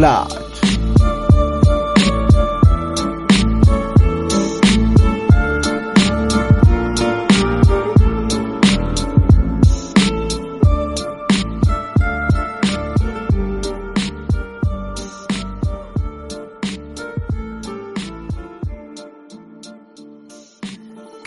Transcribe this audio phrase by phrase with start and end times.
[0.00, 0.39] Flash.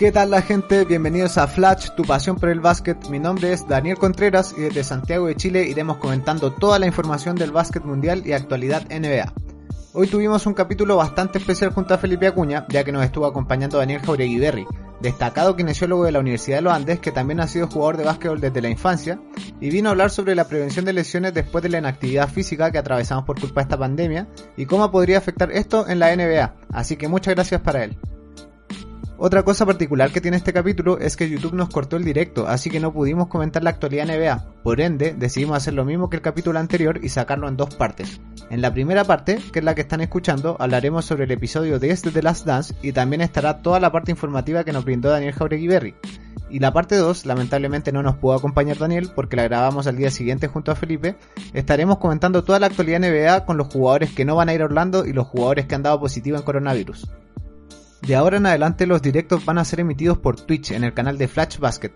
[0.04, 0.84] ¿Qué tal la gente?
[0.84, 3.08] Bienvenidos a Flash, tu pasión por el básquet.
[3.08, 7.36] Mi nombre es Daniel Contreras y desde Santiago de Chile iremos comentando toda la información
[7.36, 9.32] del básquet mundial y actualidad NBA.
[9.94, 13.78] Hoy tuvimos un capítulo bastante especial junto a Felipe Acuña, ya que nos estuvo acompañando
[13.78, 14.66] Daniel Jauregui Berry,
[15.00, 18.42] destacado kinesiólogo de la Universidad de los Andes que también ha sido jugador de básquetbol
[18.42, 19.18] desde la infancia,
[19.58, 22.76] y vino a hablar sobre la prevención de lesiones después de la inactividad física que
[22.76, 26.56] atravesamos por culpa de esta pandemia y cómo podría afectar esto en la NBA.
[26.74, 27.96] Así que muchas gracias para él.
[29.16, 32.68] Otra cosa particular que tiene este capítulo es que YouTube nos cortó el directo, así
[32.68, 34.62] que no pudimos comentar la actualidad NBA.
[34.64, 38.20] Por ende, decidimos hacer lo mismo que el capítulo anterior y sacarlo en dos partes.
[38.50, 42.02] En la primera parte, que es la que están escuchando, hablaremos sobre el episodio 10
[42.02, 45.32] de The Last Dance y también estará toda la parte informativa que nos brindó Daniel
[45.34, 45.94] Jauregui Berry.
[46.50, 50.10] Y la parte 2, lamentablemente no nos pudo acompañar Daniel porque la grabamos al día
[50.10, 51.16] siguiente junto a Felipe.
[51.52, 54.64] Estaremos comentando toda la actualidad NBA con los jugadores que no van a ir a
[54.64, 57.08] Orlando y los jugadores que han dado positivo en coronavirus.
[58.06, 61.16] De ahora en adelante los directos van a ser emitidos por Twitch en el canal
[61.16, 61.92] de Flash Basket.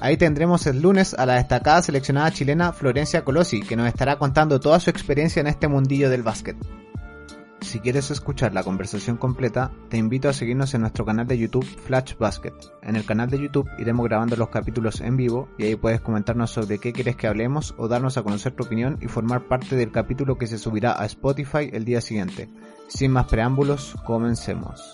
[0.00, 4.58] Ahí tendremos el lunes a la destacada seleccionada chilena Florencia Colosi, que nos estará contando
[4.58, 6.56] toda su experiencia en este mundillo del básquet.
[7.60, 11.64] Si quieres escuchar la conversación completa, te invito a seguirnos en nuestro canal de YouTube
[11.64, 12.54] Flash Basket.
[12.82, 16.50] En el canal de YouTube iremos grabando los capítulos en vivo y ahí puedes comentarnos
[16.50, 19.92] sobre qué quieres que hablemos o darnos a conocer tu opinión y formar parte del
[19.92, 22.50] capítulo que se subirá a Spotify el día siguiente.
[22.88, 24.92] Sin más preámbulos, comencemos.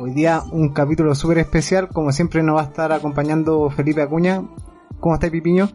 [0.00, 4.44] Hoy día un capítulo súper especial, como siempre nos va a estar acompañando Felipe Acuña.
[5.00, 5.68] ¿Cómo estás, Pipiño?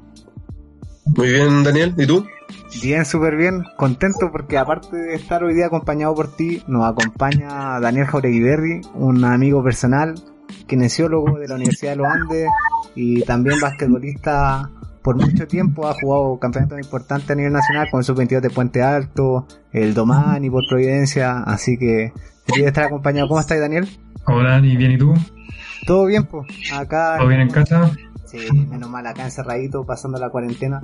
[1.07, 1.94] Muy bien, Daniel.
[1.97, 2.25] ¿Y tú?
[2.81, 3.66] Bien, súper bien.
[3.75, 9.25] Contento porque aparte de estar hoy día acompañado por ti, nos acompaña Daniel Jauregui un
[9.25, 10.16] amigo personal,
[10.67, 12.47] kinesiólogo de la Universidad de los Andes
[12.95, 15.85] y también basquetbolista por mucho tiempo.
[15.85, 20.45] Ha jugado campeonatos importantes a nivel nacional con el sub-22 de Puente Alto, el Domán
[20.45, 21.44] y por Providencia.
[21.44, 22.13] Así que
[22.45, 23.27] quería estar acompañado.
[23.27, 23.87] ¿Cómo estás, Daniel?
[24.25, 25.13] Hola, Dani, ¿bien y tú?
[25.85, 26.47] Todo bien, pues.
[26.73, 27.15] Acá.
[27.17, 27.91] ¿Todo bien en casa?
[28.25, 30.81] Sí, menos mal, acá encerradito, pasando la cuarentena.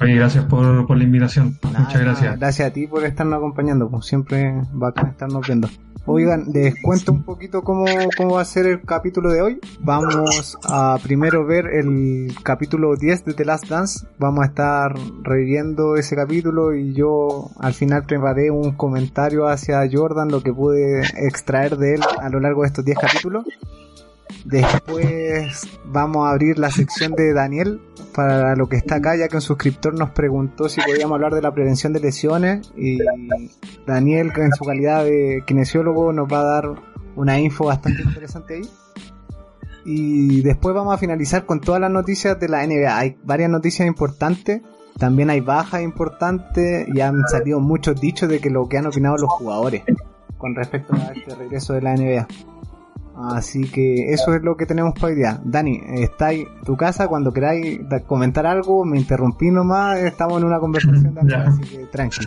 [0.00, 1.58] Oye, gracias por, por la invitación.
[1.62, 2.38] Muchas gracias.
[2.38, 5.68] gracias a ti por estarnos acompañando, pues siempre a estarnos viendo.
[6.06, 7.84] Oigan, les cuento un poquito cómo,
[8.16, 9.60] cómo va a ser el capítulo de hoy.
[9.80, 14.06] Vamos a primero ver el capítulo 10 de The Last Dance.
[14.18, 20.30] Vamos a estar reviviendo ese capítulo y yo al final preparé un comentario hacia Jordan,
[20.30, 23.44] lo que pude extraer de él a lo largo de estos 10 capítulos.
[24.44, 27.80] Después vamos a abrir la sección de Daniel
[28.14, 31.42] para lo que está acá, ya que un suscriptor nos preguntó si podíamos hablar de
[31.42, 32.98] la prevención de lesiones y
[33.86, 36.74] Daniel, en su calidad de kinesiólogo, nos va a dar
[37.16, 38.70] una info bastante interesante ahí.
[39.84, 42.98] Y después vamos a finalizar con todas las noticias de la NBA.
[42.98, 44.62] Hay varias noticias importantes,
[44.98, 49.16] también hay bajas importantes y han salido muchos dichos de que lo que han opinado
[49.16, 49.82] los jugadores
[50.36, 52.26] con respecto a este regreso de la NBA.
[53.16, 55.40] Así que eso es lo que tenemos para hoy día.
[55.44, 60.58] Dani, está ahí tu casa, cuando queráis comentar algo, me interrumpí nomás, estamos en una
[60.58, 62.26] conversación, así que tranqui.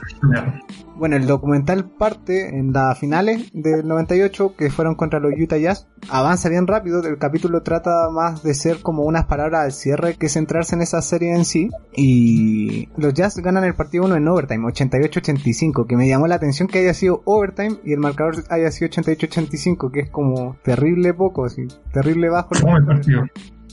[0.96, 5.88] Bueno, el documental parte en las finales del 98 que fueron contra los Utah Jazz.
[6.10, 10.30] Avanza bien rápido, el capítulo trata más de ser como unas palabras al cierre que
[10.30, 11.70] centrarse en esa serie en sí.
[11.96, 16.68] Y los Jazz ganan el partido 1 en overtime, 88-85, que me llamó la atención
[16.68, 21.46] que haya sido overtime y el marcador haya sido 88-85, que es como terrible poco,
[21.46, 22.50] así, terrible bajo.
[22.54, 23.24] el partido.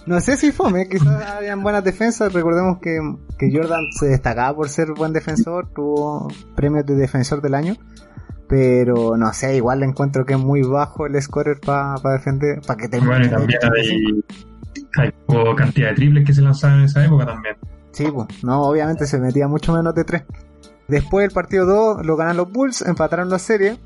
[0.06, 2.33] No sé si fome, quizás habían buenas defensas.
[2.33, 2.99] Recordemos que,
[3.38, 7.76] que Jordan se destacaba por ser buen defensor, tuvo premios de defensor del año.
[8.49, 12.81] Pero no sé, igual le encuentro que es muy bajo el scorer para defender, para
[12.81, 13.12] que termine.
[13.12, 13.58] Bueno, y también
[14.96, 15.12] hay, hay
[15.56, 17.56] cantidad de triples que se lanzaban en esa época también.
[17.93, 20.23] Sí, pues, no, obviamente se metía mucho menos de tres.
[20.88, 23.79] Después del partido 2 lo ganan los Bulls, empataron la serie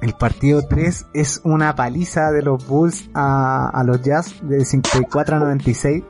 [0.00, 5.38] el partido 3 es una paliza de los Bulls a, los Jazz de 54 a
[5.40, 6.04] 96.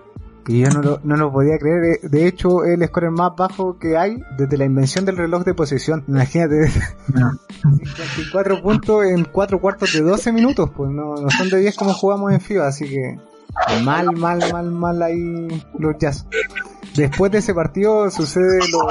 [0.45, 2.01] Que yo no lo, no lo podía creer.
[2.01, 6.03] De hecho, el score más bajo que hay desde la invención del reloj de posesión.
[6.09, 6.71] Imagínate.
[7.63, 10.71] 54 puntos en 4 cuartos de 12 minutos.
[10.75, 12.69] Pues no, no son de 10 como jugamos en FIBA.
[12.69, 13.19] Así que
[13.85, 15.49] mal, mal, mal, mal ahí
[15.79, 16.27] los Jazz.
[17.01, 18.87] Después de ese partido sucede lo,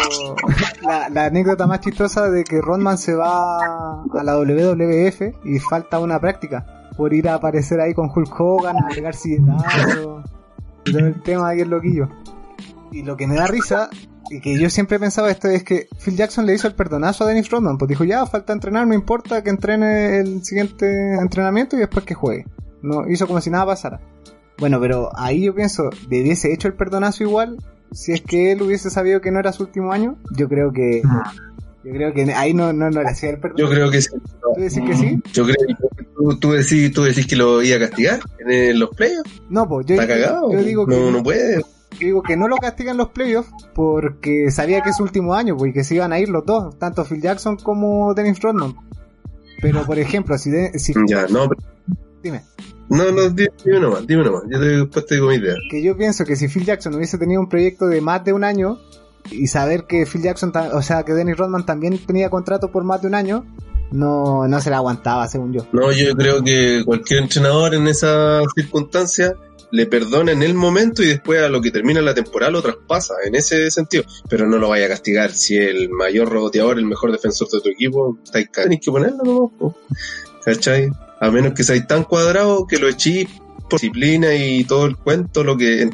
[1.14, 6.20] la, anécdota más chistosa de que Rodman se va a la WWF y falta una
[6.20, 10.24] práctica por ir a aparecer ahí con Hulk Hogan, a pegar y todo
[10.86, 12.10] el tema ahí es loquillo.
[12.92, 13.92] Y lo que me da risa
[14.32, 17.26] y que yo siempre he pensado esto es que Phil Jackson le hizo el perdonazo
[17.26, 21.76] a Dennis Rodman, pues dijo ya falta entrenar, no importa que entrene el siguiente entrenamiento
[21.76, 22.48] y después que juegue.
[22.82, 24.02] No hizo como si nada pasara.
[24.58, 27.60] Bueno, pero ahí yo pienso, debiese hecho el perdonazo igual,
[27.92, 31.02] si es que él hubiese sabido que no era su último año, yo creo que
[31.84, 33.58] yo creo que ahí no, no, no le hacía el perdón.
[33.58, 34.10] Yo creo que sí.
[34.12, 35.22] ¿Tú decís que sí?
[35.34, 38.90] Yo creo que tú, tú, decís, tú decís que lo iba a castigar en los
[38.90, 39.42] playoffs.
[39.50, 40.52] No, pues yo, Está cagado.
[40.52, 41.58] yo digo que no, no puede.
[41.58, 41.64] yo
[42.00, 45.72] digo que no lo castigan los playoffs porque sabía que es su último año, pues,
[45.72, 48.76] y que se iban a ir los dos, tanto Phil Jackson como Dennis Rodman.
[49.62, 51.62] Pero por ejemplo, si, de- si Ya, no, pero-
[52.24, 52.44] dime,
[52.90, 54.44] no, no, di- dime nomás, dime nomás.
[54.50, 55.56] Yo te, después te digo mi idea.
[55.70, 58.44] que yo pienso que si Phil Jackson hubiese tenido un proyecto de más de un
[58.44, 58.80] año
[59.32, 63.02] y saber que Phil Jackson, o sea, que Dennis Rodman también tenía contrato por más
[63.02, 63.46] de un año,
[63.92, 65.68] no, no se la aguantaba, según yo.
[65.72, 69.34] No, yo creo que cualquier entrenador en esa circunstancia
[69.72, 73.14] le perdona en el momento y después a lo que termina la temporada lo traspasa,
[73.24, 74.04] en ese sentido.
[74.28, 77.70] Pero no lo vaya a castigar si el mayor reboteador, el mejor defensor de tu
[77.70, 79.76] equipo, tenéis que ponerlo po.
[80.44, 80.90] ¿cachai?
[81.20, 83.28] A menos que seáis tan cuadrado que lo echéis
[83.70, 85.90] por disciplina y todo el cuento, lo que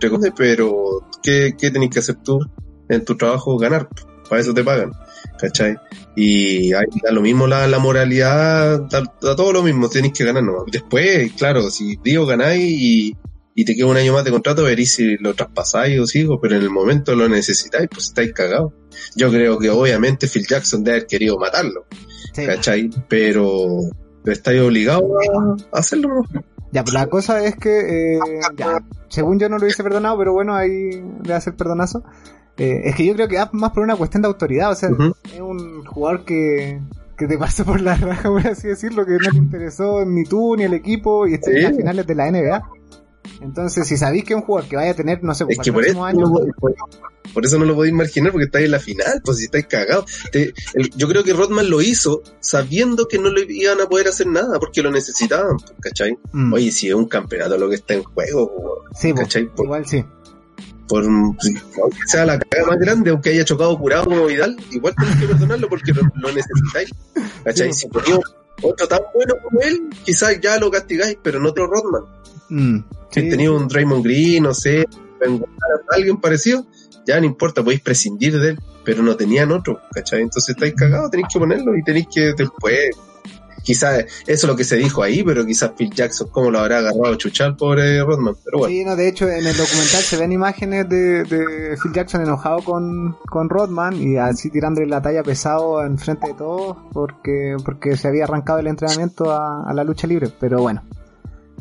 [0.00, 2.40] comillas, pero ¿qué, qué tenéis que hacer tú
[2.88, 3.56] en tu trabajo?
[3.56, 3.88] Ganar,
[4.28, 4.92] para eso te pagan,
[5.38, 5.76] ¿cachai?
[6.16, 10.24] Y ahí da lo mismo la, la moralidad, da, da todo lo mismo, tenéis que
[10.24, 10.64] ganar nomás.
[10.70, 13.16] Después, claro, si digo ganáis y,
[13.54, 16.56] y te queda un año más de contrato, veréis si lo traspasáis o sigo, pero
[16.56, 18.72] en el momento lo necesitáis, pues estáis cagados.
[19.16, 21.86] Yo creo que obviamente Phil Jackson debe haber querido matarlo,
[22.34, 22.46] Sí.
[22.46, 22.90] ¿cachai?
[23.08, 23.68] Pero,
[24.22, 25.04] pero estáis obligados
[25.72, 26.22] a hacerlo.
[26.72, 28.18] Ya, pues la cosa es que, eh,
[28.56, 32.02] ya, según yo no lo hubiese perdonado, pero bueno, ahí le hace el perdonazo.
[32.56, 34.90] Eh, es que yo creo que va más por una cuestión de autoridad, o sea,
[35.24, 36.80] es un jugador que,
[37.16, 40.56] que te pasó por la raja, por así decirlo, que no te interesó ni tú
[40.56, 42.62] ni el equipo y está en las finales de la NBA.
[43.40, 45.72] Entonces, si sabéis que es un jugador que vaya a tener, no sé, Es que
[45.72, 46.46] por eso, no lo-
[47.32, 50.04] por, eso no lo podéis marginar porque estáis en la final, pues si estáis cagados.
[50.30, 54.08] Te- el- yo creo que Rodman lo hizo sabiendo que no le iban a poder
[54.08, 56.18] hacer nada porque lo necesitaban, pues, ¿cachai?
[56.32, 58.52] mm, Oye, si es un campeonato lo que está en juego,
[58.88, 59.46] pues, sí, ¿cachai?
[59.46, 60.04] Por, igual sí.
[60.88, 65.16] por aunque sea la caga más grande, aunque haya chocado curado como Vidal, igual tenés
[65.16, 66.90] que perdonarlo porque lo, lo necesitáis.
[67.44, 67.72] ¿Cachai?
[67.72, 67.80] Sí.
[67.80, 68.18] Si ponía
[68.62, 72.04] otro tan bueno como él, quizás ya lo castigáis, pero no otro Rodman.
[72.52, 74.86] Mm, Si sí, tenía un Draymond Green, no sé,
[75.90, 76.66] alguien parecido,
[77.06, 80.20] ya no importa, podéis prescindir de él, pero no tenían otro, ¿cachai?
[80.22, 82.90] Entonces estáis cagados, tenéis que ponerlo y tenéis que después,
[83.62, 86.78] quizás eso es lo que se dijo ahí, pero quizás Phil Jackson, cómo lo habrá
[86.78, 88.70] agarrado a chuchar, pobre Rodman, pero bueno.
[88.74, 92.58] Sí, no, de hecho en el documental se ven imágenes de, de Phil Jackson enojado
[92.62, 97.96] con, con Rodman y así tirándole la talla pesado en frente de todos porque, porque
[97.96, 100.82] se había arrancado el entrenamiento a, a la lucha libre, pero bueno.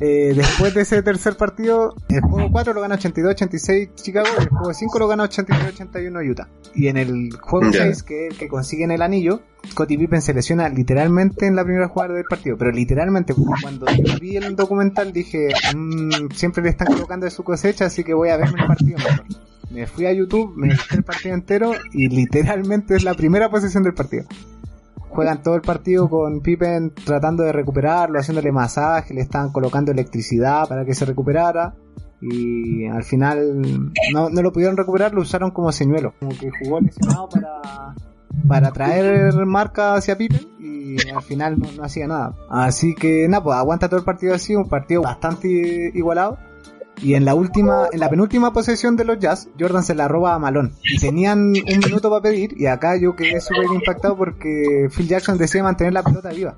[0.01, 4.49] Eh, después de ese tercer partido, el juego 4 lo gana 82-86 Chicago y el
[4.49, 6.47] juego 5 lo gana 83-81 Utah.
[6.73, 7.83] Y en el juego Ya.
[7.83, 11.63] 6, que es el que consiguen el anillo, Scottie Pippen se lesiona literalmente en la
[11.63, 16.69] primera jugada del partido, pero literalmente cuando yo vi el documental dije, "Mm, siempre le
[16.69, 19.25] están colocando de su cosecha, así que voy a verme el partido mejor.
[19.69, 23.83] Me fui a YouTube, me busqué el partido entero y literalmente es la primera posición
[23.83, 24.25] del partido.
[25.11, 30.67] Juegan todo el partido con Pippen tratando de recuperarlo, haciéndole masaje, le estaban colocando electricidad
[30.67, 31.75] para que se recuperara.
[32.21, 36.13] Y al final no, no lo pudieron recuperar, lo usaron como señuelo.
[36.19, 37.95] Como que jugó lesionado para,
[38.47, 42.33] para traer marca hacia Pippen y al final no, hacía nada.
[42.49, 46.37] Así que nada, pues aguanta todo el partido así, un partido bastante igualado.
[46.97, 50.35] Y en la última, en la penúltima posesión de los Jazz, Jordan se la roba
[50.35, 50.71] a Malone.
[50.83, 55.37] Y tenían un minuto para pedir, y acá yo quedé súper impactado porque Phil Jackson
[55.37, 56.55] decía mantener la pelota viva.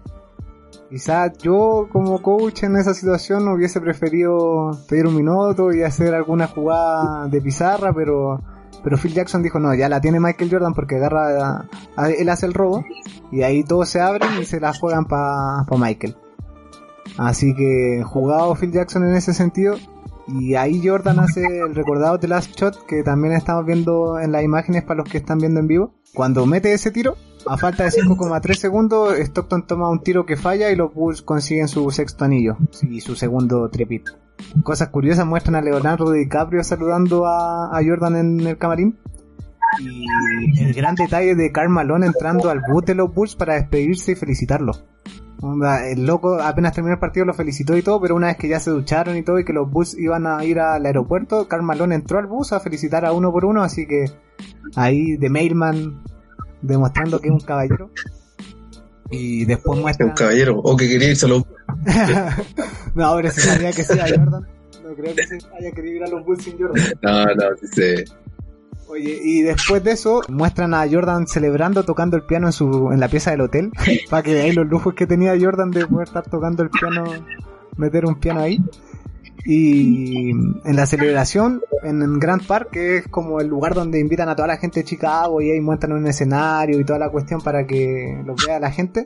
[0.90, 6.48] Quizás yo como coach en esa situación hubiese preferido pedir un minuto y hacer alguna
[6.48, 8.40] jugada de pizarra, pero
[8.84, 12.46] pero Phil Jackson dijo no, ya la tiene Michael Jordan porque agarra, a- él hace
[12.48, 12.84] el robo
[13.32, 16.16] y ahí todos se abren y se la juegan para Michael.
[17.18, 19.75] Así que jugado Phil Jackson en ese sentido
[20.27, 24.44] y ahí Jordan hace el recordado de Last Shot que también estamos viendo en las
[24.44, 25.94] imágenes para los que están viendo en vivo.
[26.13, 27.15] Cuando mete ese tiro,
[27.46, 31.68] a falta de 5,3 segundos, Stockton toma un tiro que falla y los Bulls consiguen
[31.68, 34.10] su sexto anillo y su segundo trepit.
[34.63, 38.98] Cosas curiosas muestran a Leonardo DiCaprio saludando a, a Jordan en el camarín.
[39.80, 44.12] Y el gran detalle de Karl Malone entrando al boot de los Bulls para despedirse
[44.12, 44.74] y felicitarlo.
[45.43, 48.59] El loco apenas terminó el partido lo felicitó y todo, pero una vez que ya
[48.59, 51.95] se ducharon y todo y que los Bulls iban a ir al aeropuerto, Karl Malone
[51.95, 54.05] entró al bus a felicitar a uno por uno, así que
[54.75, 56.01] ahí de Mailman
[56.62, 57.91] demostrando que es un caballero.
[59.12, 60.05] Y después Es muestra...
[60.05, 61.43] un caballero, o que quería irse a los...
[62.95, 64.47] no, ahora se sabía que sea Jordan.
[64.83, 66.83] No creo que se haya querido ir a los Bulls sin Jordan.
[67.01, 68.05] No, no, sí sé.
[68.93, 73.00] Oye, y después de eso muestran a Jordan celebrando tocando el piano en su en
[73.00, 73.71] la pieza del hotel
[74.12, 77.03] para que veáis los lujos que tenía Jordan de poder estar tocando el piano,
[77.75, 78.59] meter un piano ahí.
[79.45, 84.35] Y en la celebración en Grand Park, que es como el lugar donde invitan a
[84.35, 87.65] toda la gente de Chicago y ahí muestran un escenario y toda la cuestión para
[87.65, 89.05] que lo vea la gente.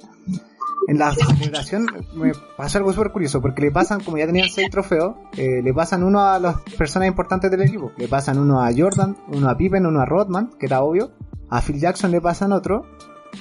[0.88, 4.70] En la celebración me pasó algo súper curioso porque le pasan, como ya tenían seis
[4.70, 7.92] trofeos, eh, le pasan uno a las personas importantes del equipo.
[7.98, 11.12] Le pasan uno a Jordan, uno a Pippen, uno a Rodman, que era obvio.
[11.50, 12.86] A Phil Jackson le pasan otro.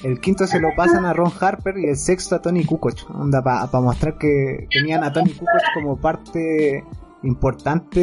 [0.02, 3.08] El quinto se lo pasan a Ron Harper y el sexto a Tony Kukoc.
[3.14, 6.84] Onda, para mostrar que tenían a Tony Kukoc como parte
[7.26, 8.00] importante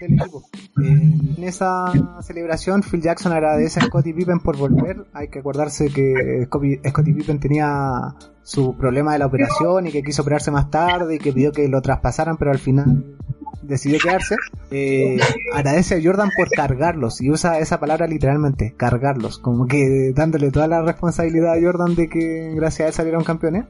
[0.00, 0.42] del equipo.
[0.76, 1.84] En esa
[2.22, 5.06] celebración, Phil Jackson agradece a Scottie Pippen por volver.
[5.12, 10.22] Hay que acordarse que Scottie Pippen tenía su problema de la operación y que quiso
[10.22, 13.16] operarse más tarde y que pidió que lo traspasaran, pero al final
[13.62, 14.36] decidió quedarse.
[14.70, 15.18] Eh,
[15.52, 20.68] agradece a Jordan por cargarlos y usa esa palabra literalmente, cargarlos, como que dándole toda
[20.68, 23.64] la responsabilidad a Jordan de que gracias a él salieron campeones.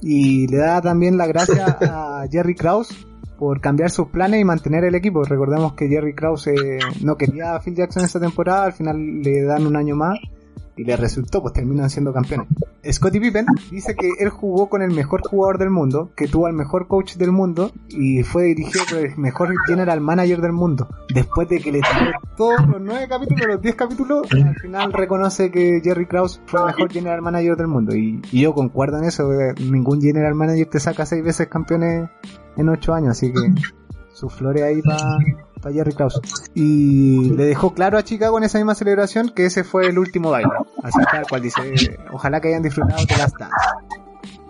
[0.00, 3.06] Y le da también la gracia a Jerry Krause
[3.38, 5.24] por cambiar sus planes y mantener el equipo.
[5.24, 6.50] Recordemos que Jerry Krause
[7.02, 10.18] no quería a Phil Jackson esta temporada, al final le dan un año más
[10.76, 12.48] y le resultó, pues terminan siendo campeones.
[12.90, 16.52] Scottie Pippen dice que él jugó con el mejor jugador del mundo, que tuvo al
[16.52, 20.88] mejor coach del mundo y fue dirigido por el mejor general manager del mundo.
[21.08, 25.50] Después de que le tiró todos los nueve capítulos, los diez capítulos, al final reconoce
[25.50, 27.94] que Jerry Krause fue el mejor general manager del mundo.
[27.94, 29.28] Y, yo concuerdo en eso,
[29.60, 32.10] ningún general manager te saca seis veces campeones
[32.56, 33.40] en ocho años, así que
[34.12, 36.20] su flores ahí para Jerry Krause.
[36.54, 40.30] Y le dejó claro a Chicago en esa misma celebración que ese fue el último
[40.30, 40.50] baile.
[40.82, 43.32] Así tal cual dice, ojalá que hayan disfrutado de las.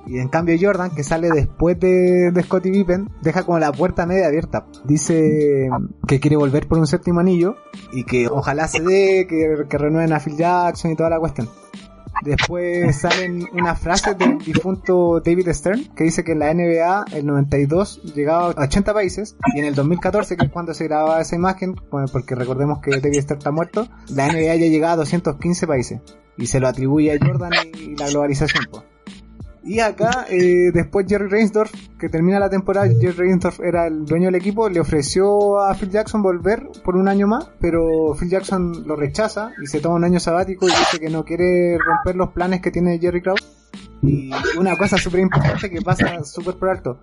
[0.06, 4.04] Y en cambio Jordan, que sale después de, de Scottie Pippen, deja como la puerta
[4.04, 4.66] media abierta.
[4.84, 5.70] Dice
[6.06, 7.56] que quiere volver por un séptimo anillo
[7.90, 11.49] y que ojalá se dé, que, que renueven a Phil Jackson y toda la cuestión.
[12.23, 17.26] Después salen unas frases del difunto David Stern que dice que en la NBA el
[17.26, 21.37] 92 llegaba a 80 países y en el 2014, que es cuando se grababa esa
[21.37, 26.00] imagen, porque recordemos que David Stern está muerto, la NBA ya llegaba a 215 países
[26.37, 28.64] y se lo atribuye a Jordan y la globalización.
[28.71, 28.93] Pues.
[29.66, 34.26] Y acá, eh, después Jerry Reinsdorf, que termina la temporada, Jerry Reinsdorf era el dueño
[34.26, 38.87] del equipo, le ofreció a Phil Jackson volver por un año más, pero Phil Jackson
[38.87, 42.30] lo rechaza y se toma un año sabático y dice que no quiere romper los
[42.33, 43.71] planes que tiene Jerry Krause.
[44.02, 46.99] Y una cosa súper importante que pasa súper por alto.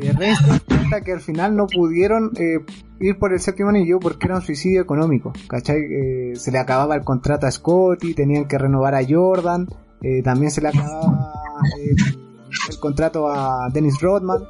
[0.00, 2.64] Eh, Reinsdorf cuenta que al final no pudieron eh,
[3.00, 5.78] ir por el séptimo anillo porque era un suicidio económico, ¿cachai?
[5.78, 9.66] Eh, se le acababa el contrato a Scotty, tenían que renovar a Jordan,
[10.02, 11.32] eh, también se le acababa
[11.78, 14.42] el, contrato a Dennis Rodman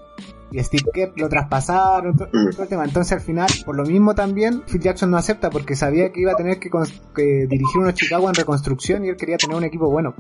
[0.51, 2.85] y Steve Kerr lo traspasaron, todo, el tema.
[2.85, 6.33] Entonces al final, por lo mismo también, Phil Jackson no acepta porque sabía que iba
[6.33, 6.69] a tener que,
[7.49, 10.15] dirigir unos Chicago en reconstrucción y él quería tener un equipo bueno.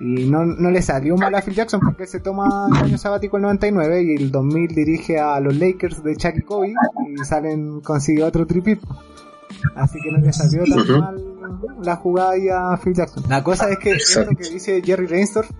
[0.00, 3.36] Y no, no le salió mal a Phil Jackson porque se toma el año sabático
[3.36, 6.74] el 99 y el 2000 dirige a los Lakers de Chuck y Kobe
[7.08, 8.80] y salen, consigue otro tripit.
[9.76, 11.33] Así que no le salió tan mal
[11.82, 13.24] la jugada ahí a Phil Jackson.
[13.28, 15.50] La cosa es que esto que dice Jerry Reinsdorf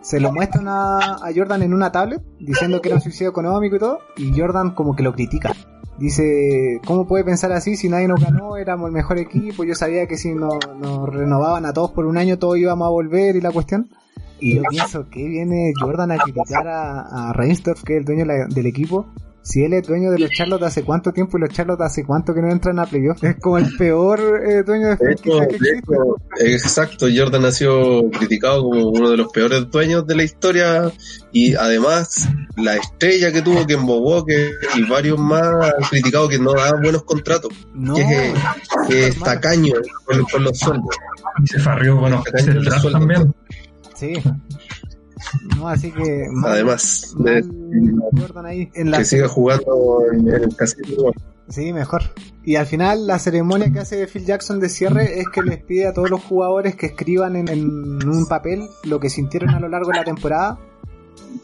[0.00, 3.78] se lo muestran a, Jordan en una tablet diciendo que era un suicidio económico y
[3.78, 5.52] todo, y Jordan como que lo critica.
[5.98, 8.56] Dice, ¿cómo puede pensar así si nadie nos ganó?
[8.56, 10.58] Éramos el mejor equipo, yo sabía que si nos,
[11.06, 13.88] renovaban a todos por un año todos íbamos a volver y la cuestión.
[14.40, 18.26] Y yo pienso que viene Jordan a criticar a, a Reinsdorf, que es el dueño
[18.26, 19.06] del equipo,
[19.44, 22.32] si él es dueño de los Charlotte hace cuánto tiempo y los Charlotte hace cuánto
[22.32, 25.94] que no entran a playoff, es como el peor eh, dueño de franquicia que existe.
[26.40, 30.90] exacto, Jordan ha sido criticado como uno de los peores dueños de la historia
[31.30, 36.38] y además la estrella que tuvo que embobó que y varios más han criticado que
[36.38, 38.32] no da buenos contratos, no, que,
[38.88, 39.74] es, tacaño
[40.06, 40.96] con, los sueldos.
[41.42, 43.34] Y se farrió con los también.
[43.94, 44.14] Sí.
[45.56, 46.26] No, así que.
[46.44, 47.14] Además,
[48.96, 51.12] que siga jugando en, el casino.
[51.48, 52.02] Sí, mejor.
[52.42, 55.86] Y al final, la ceremonia que hace Phil Jackson de cierre es que les pide
[55.86, 59.90] a todos los jugadores que escriban en, un papel lo que sintieron a lo largo
[59.90, 60.58] de la temporada.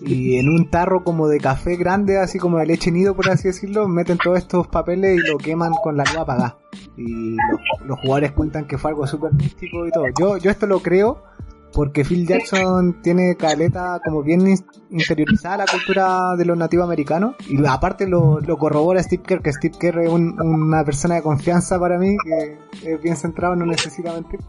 [0.00, 3.48] Y en un tarro como de café grande, así como de leche nido, por así
[3.48, 6.58] decirlo, meten todos estos papeles y lo queman con la luz apagada.
[6.96, 10.04] Y los, los jugadores cuentan que fue algo súper místico y todo.
[10.18, 11.22] Yo, yo esto lo creo
[11.80, 14.54] porque Phil Jackson tiene caleta como bien
[14.90, 19.74] interiorizada la cultura de los nativos americanos y aparte lo, corrobora Steve Kerr, que Steve
[19.80, 24.40] Kerr es una persona de confianza para mí, que es bien centrado, no necesita mentir.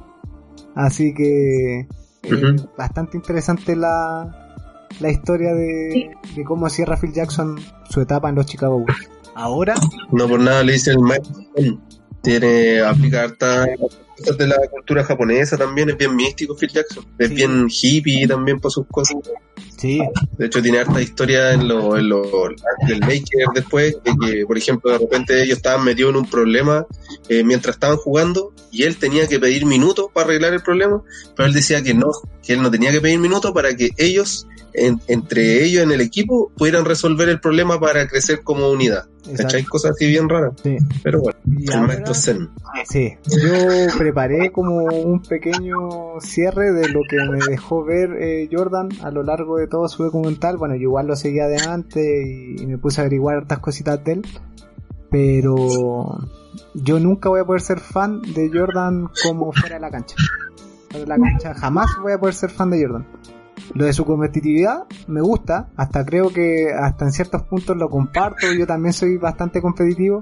[0.75, 1.87] Así que
[2.23, 6.11] es bastante interesante la, la historia de,
[6.45, 9.09] cómo cierra Phil Jackson su etapa en los Chicago Bulls.
[9.35, 9.75] Ahora...
[10.11, 10.97] No por nada le dicen
[11.55, 11.79] el
[12.21, 13.67] Tiene, aplica harta
[14.21, 17.33] cosas de la cultura japonesa también, es bien místico Phil Jackson, es Sí.
[17.35, 19.17] bien hippie también por sus cosas.
[19.77, 19.99] Sí,
[20.37, 22.21] De hecho, tiene harta historia en lo, en lo
[22.87, 26.85] del Laker después, de que, por ejemplo, de repente ellos estaban metidos en un problema
[27.29, 31.01] eh, mientras estaban jugando y él tenía que pedir minutos para arreglar el problema,
[31.35, 32.07] pero él decía que no,
[32.43, 36.01] que él no tenía que pedir minutos para que ellos, en- entre ellos en el
[36.01, 39.05] equipo, pudieran resolver el problema para crecer como unidad.
[39.21, 39.43] exacto.
[39.43, 39.63] ¿Cachai?
[39.63, 40.53] Cosas así bien raras.
[40.63, 40.77] Sí.
[41.03, 42.49] Pero bueno, el maestro Zen.
[42.87, 48.89] Sí, yo preparé como un pequeño cierre de lo que me dejó ver eh, Jordan
[49.01, 50.57] a lo largo de todo su documental.
[50.57, 54.13] Bueno, yo igual lo seguía de antes y, me puse a averiguar hartas cositas de
[54.13, 54.21] él.
[55.09, 55.55] Pero
[56.73, 60.15] yo nunca voy a poder ser fan de Jordan como fuera de la cancha.
[60.89, 63.07] Fuera de la cancha jamás voy a poder ser fan de Jordan.
[63.73, 68.51] Lo de su competitividad me gusta, hasta creo que hasta en ciertos puntos lo comparto,
[68.51, 70.21] yo también soy bastante competitivo,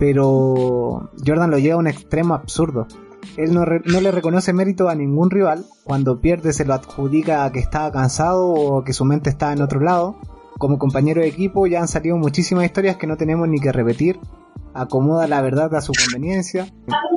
[0.00, 2.88] pero Jordan lo lleva a un extremo absurdo.
[3.36, 7.58] Él no, le reconoce mérito a ningún rival, cuando pierde se lo adjudica a que
[7.60, 10.16] estaba cansado o que su mente estaba en otro lado.
[10.58, 14.18] Como compañero de equipo ya han salido muchísimas historias que no tenemos ni que repetir.
[14.72, 16.66] Acomoda la verdad a su conveniencia.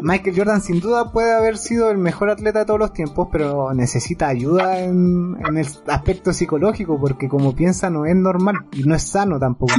[0.01, 3.73] Michael Jordan sin duda puede haber sido el mejor atleta de todos los tiempos, pero
[3.73, 9.03] necesita ayuda en el aspecto psicológico porque como piensa no es normal y no es
[9.03, 9.73] sano tampoco.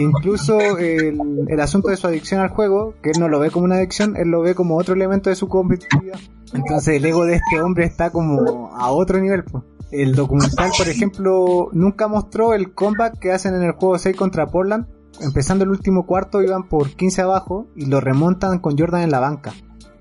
[0.00, 3.66] Incluso el, el asunto de su adicción al juego, que él no lo ve como
[3.66, 6.18] una adicción, él lo ve como otro elemento de su competitividad.
[6.54, 9.44] Entonces el ego de este hombre está como a otro nivel.
[9.44, 9.64] po.
[9.90, 14.46] El documental, por ejemplo, nunca mostró el comeback que hacen en el juego 6 contra
[14.46, 14.86] Portland.
[15.20, 19.20] Empezando el último cuarto iban por 15 abajo y lo remontan con Jordan en la
[19.20, 19.52] banca.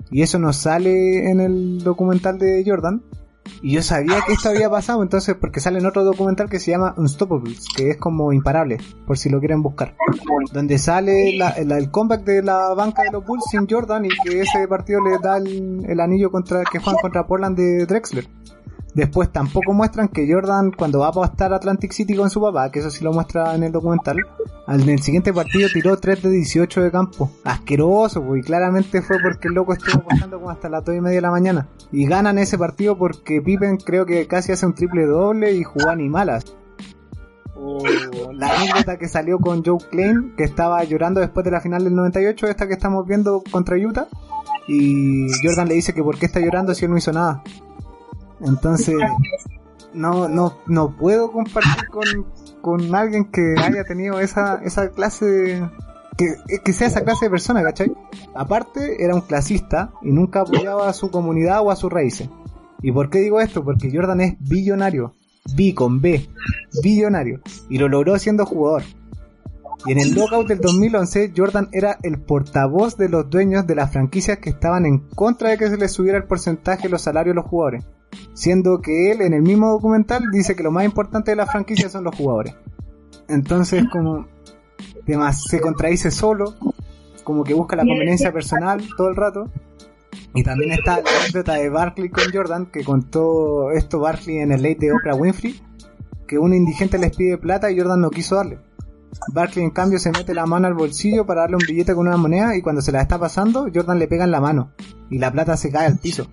[0.09, 3.03] Y eso no sale en el documental de Jordan.
[3.61, 6.71] Y yo sabía que esto había pasado, entonces, porque sale en otro documental que se
[6.71, 9.95] llama Unstoppables, que es como imparable, por si lo quieren buscar.
[10.51, 14.67] Donde sale el comeback de la banca de los Bulls sin Jordan y que ese
[14.67, 18.27] partido le da el, el anillo contra que juegan contra Portland de Drexler.
[18.93, 22.69] Después tampoco muestran que Jordan cuando va a apostar a Atlantic City con su papá,
[22.71, 24.17] que eso sí lo muestra en el documental,
[24.67, 27.31] al- en el siguiente partido tiró 3 de 18 de campo.
[27.43, 31.01] Asqueroso, pues, y claramente fue porque el loco estuvo apostando como hasta las 2 y
[31.01, 31.67] media de la mañana.
[31.91, 35.89] Y ganan ese partido porque Pippen creo que casi hace un triple doble y jugó
[35.89, 36.45] animalas.
[37.55, 37.81] O
[38.33, 41.95] la anécdota que salió con Joe Klein, que estaba llorando después de la final del
[41.95, 44.07] 98, esta que estamos viendo contra Utah.
[44.67, 47.43] Y Jordan le dice que por qué está llorando si él no hizo nada.
[48.43, 48.95] Entonces,
[49.93, 52.03] no, no, no puedo compartir con,
[52.61, 55.69] con alguien que haya tenido esa, esa clase de,
[56.17, 57.91] que, que sea esa clase de persona, ¿cachai?
[58.35, 62.29] Aparte, era un clasista y nunca apoyaba a su comunidad o a sus raíces.
[62.81, 63.63] ¿Y por qué digo esto?
[63.63, 65.13] Porque Jordan es billonario.
[65.55, 66.29] B con B.
[66.81, 67.41] Billonario.
[67.69, 68.83] Y lo logró siendo jugador.
[69.85, 73.91] Y en el lockout del 2011, Jordan era el portavoz de los dueños de las
[73.91, 77.33] franquicias que estaban en contra de que se les subiera el porcentaje de los salarios
[77.33, 77.85] a los jugadores.
[78.33, 81.91] Siendo que él, en el mismo documental, dice que lo más importante de las franquicias
[81.91, 82.55] son los jugadores.
[83.27, 84.27] Entonces, como
[85.07, 86.55] además se contradice solo,
[87.23, 89.49] como que busca la conveniencia personal todo el rato.
[90.35, 94.63] Y también está la anécdota de Barkley con Jordan, que contó esto Barkley en el
[94.63, 95.61] late de Oprah Winfrey,
[96.27, 98.59] que un indigente les pide plata y Jordan no quiso darle.
[99.31, 102.17] Barkley en cambio se mete la mano al bolsillo para darle un billete con una
[102.17, 104.71] moneda y cuando se la está pasando, Jordan le pega en la mano
[105.09, 106.27] y la plata se cae al piso.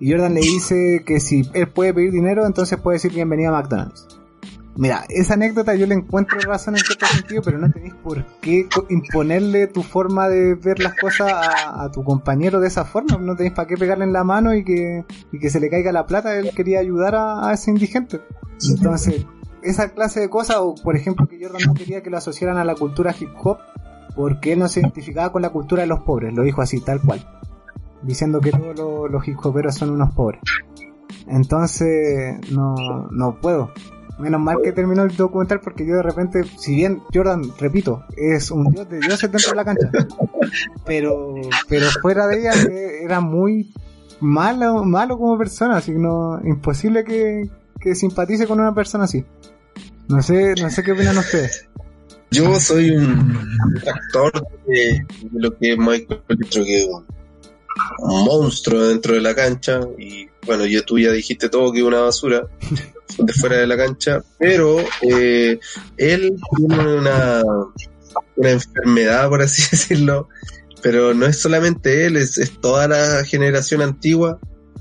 [0.00, 3.60] Y Jordan le dice que si él puede pedir dinero, entonces puede decir bienvenido a
[3.60, 4.08] McDonald's.
[4.76, 8.66] Mira, esa anécdota yo le encuentro razón en cierto sentido, pero no tenéis por qué
[8.88, 13.18] imponerle tu forma de ver las cosas a, a tu compañero de esa forma.
[13.18, 15.92] No tenéis para qué pegarle en la mano y que, y que se le caiga
[15.92, 16.34] la plata.
[16.38, 18.20] Él quería ayudar a, a ese indigente.
[18.70, 19.26] Entonces,
[19.62, 22.64] esa clase de cosas, o por ejemplo que Jordan no quería que lo asociaran a
[22.64, 23.58] la cultura hip hop,
[24.14, 27.02] porque él no se identificaba con la cultura de los pobres, lo dijo así, tal
[27.02, 27.26] cual.
[28.02, 29.38] Diciendo que todos los, los hip
[29.70, 30.40] son unos pobres.
[31.26, 33.72] Entonces, no, no puedo.
[34.18, 38.50] Menos mal que terminó el documental porque yo de repente, si bien Jordan, repito, es
[38.50, 39.90] un dios de dioses dentro de la cancha,
[40.84, 41.34] pero,
[41.68, 43.72] pero fuera de ella eh, era muy
[44.20, 47.48] malo, malo como persona, así que no, imposible que,
[47.80, 49.24] que simpatice con una persona así.
[50.08, 51.66] No sé, no sé qué opinan ustedes.
[52.30, 53.42] Yo soy un
[53.86, 54.32] actor
[54.66, 57.04] de, lo que es Michael, creo
[57.98, 62.00] monstruo dentro de la cancha y bueno, yo tú ya dijiste todo que es una
[62.00, 62.46] basura
[63.18, 65.58] de fuera de la cancha, pero eh,
[65.96, 67.42] él tiene una,
[68.36, 70.28] una enfermedad, por así decirlo,
[70.82, 74.38] pero no es solamente él, es, es toda la generación antigua,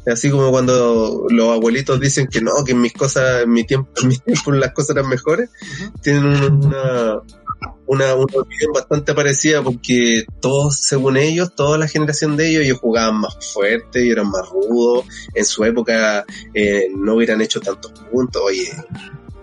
[0.08, 3.90] así como cuando los abuelitos dicen que no, que en mis cosas, en mi tiempo,
[4.02, 5.50] en mi tiempo las cosas eran mejores,
[6.02, 7.20] tienen un- una,
[7.90, 12.78] una, una opinión bastante parecida porque todos, según ellos, toda la generación de ellos, ellos
[12.78, 15.06] jugaban más fuerte y eran más rudos.
[15.34, 16.24] En su época
[16.54, 18.44] eh, no hubieran hecho tantos puntos.
[18.46, 18.72] Oye,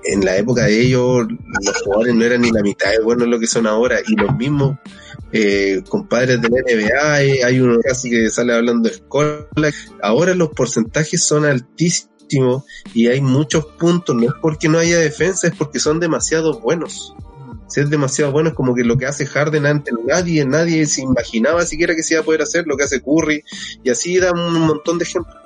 [0.05, 1.27] en la época de ellos
[1.65, 4.37] los jugadores no eran ni la mitad de buenos lo que son ahora y los
[4.37, 4.79] mismos
[5.33, 10.37] eh, compadres de la NBA hay, hay uno casi que sale hablando de escuela ahora
[10.37, 12.63] los porcentajes son altísimos
[12.95, 17.17] y hay muchos puntos no es porque no haya defensa es porque son demasiado buenos
[17.69, 21.03] si es demasiado bueno es como que lo que hace Harden antes nadie nadie se
[21.03, 23.43] imaginaba siquiera que se iba a poder hacer lo que hace Curry
[23.83, 25.37] y así da un montón de ejemplos.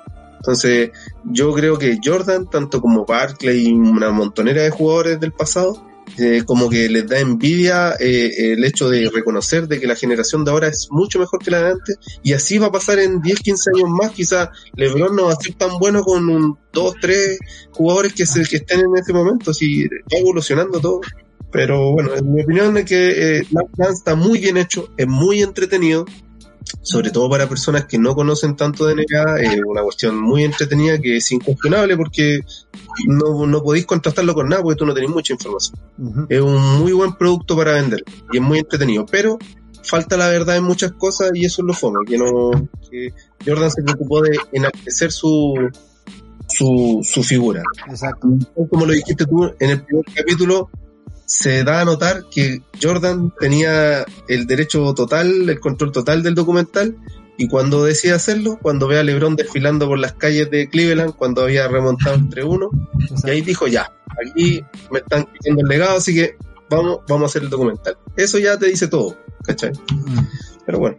[0.41, 0.89] Entonces,
[1.23, 5.85] yo creo que Jordan, tanto como Barkley y una montonera de jugadores del pasado,
[6.17, 10.43] eh, como que les da envidia eh, el hecho de reconocer de que la generación
[10.43, 13.21] de ahora es mucho mejor que la de antes y así va a pasar en
[13.21, 14.11] 10, 15 años más.
[14.11, 17.39] Quizás LeBron no va a ser tan bueno con un 2, 3
[17.71, 21.01] jugadores que, se, que estén en ese momento si va evolucionando todo
[21.51, 25.41] pero bueno, en mi opinión es que eh, Last está muy bien hecho, es muy
[25.41, 26.05] entretenido
[26.81, 30.99] sobre todo para personas que no conocen tanto de NBA, es una cuestión muy entretenida
[30.99, 32.41] que es incuestionable porque
[33.07, 35.79] no, no podéis contrastarlo con nada porque tú no tenés mucha información.
[36.29, 39.37] Es un muy buen producto para vender y es muy entretenido, pero
[39.83, 42.51] falta la verdad en muchas cosas y eso es lo fome, que no,
[42.89, 43.13] que
[43.45, 45.53] Jordan se preocupó de enaltecer su,
[46.47, 47.63] su, su figura.
[47.89, 48.27] Exacto.
[48.69, 50.69] Como lo dijiste tú en el primer capítulo,
[51.31, 56.97] se da a notar que Jordan tenía el derecho total, el control total del documental,
[57.37, 61.43] y cuando decide hacerlo, cuando ve a LeBron desfilando por las calles de Cleveland, cuando
[61.43, 62.69] había remontado entre uno,
[63.25, 66.35] y ahí dijo, ya, aquí me están quitando el legado, así que
[66.69, 67.97] vamos, vamos a hacer el documental.
[68.17, 69.71] Eso ya te dice todo, ¿cachai?
[69.71, 70.19] Mm.
[70.65, 70.97] Pero bueno.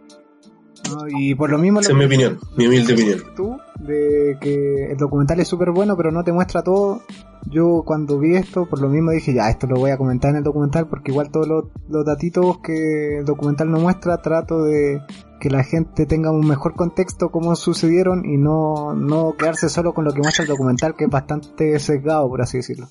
[1.15, 1.79] y por lo mismo...
[1.79, 3.23] Esa es mi opinión, mi humilde opinión.
[3.35, 7.01] Tú, de que el documental es súper bueno, pero no te muestra todo,
[7.49, 10.37] yo cuando vi esto, por lo mismo dije, ya, esto lo voy a comentar en
[10.37, 15.01] el documental, porque igual todos los, los datitos que el documental no muestra, trato de
[15.39, 20.05] que la gente tenga un mejor contexto cómo sucedieron y no, no quedarse solo con
[20.05, 22.87] lo que muestra el documental, que es bastante sesgado, por así decirlo.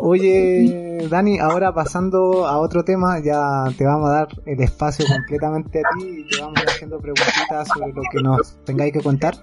[0.00, 5.80] Oye, Dani, ahora pasando a otro tema, ya te vamos a dar el espacio completamente
[5.80, 9.34] a ti y te vamos haciendo preguntitas sobre lo que nos tengáis que contar.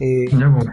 [0.00, 0.66] Eh, pues.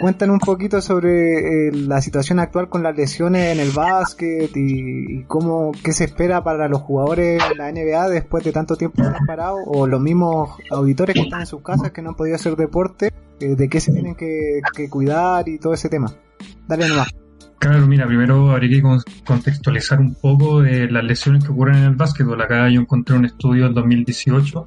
[0.00, 5.22] cuéntanos un poquito sobre eh, la situación actual con las lesiones en el básquet y,
[5.24, 9.58] cómo qué se espera para los jugadores de la NBA después de tanto tiempo parado
[9.66, 13.12] o los mismos auditores que están en sus casas que no han podido hacer deporte,
[13.40, 14.60] eh, de qué se tienen que,
[14.90, 16.12] cuidar y todo ese tema.
[16.66, 17.08] Dale nomás.
[17.58, 18.82] Claro, mira, primero habría que
[19.24, 22.40] contextualizar un poco de las lesiones que ocurren en el básquetbol.
[22.42, 24.66] Acá yo encontré un estudio en 2018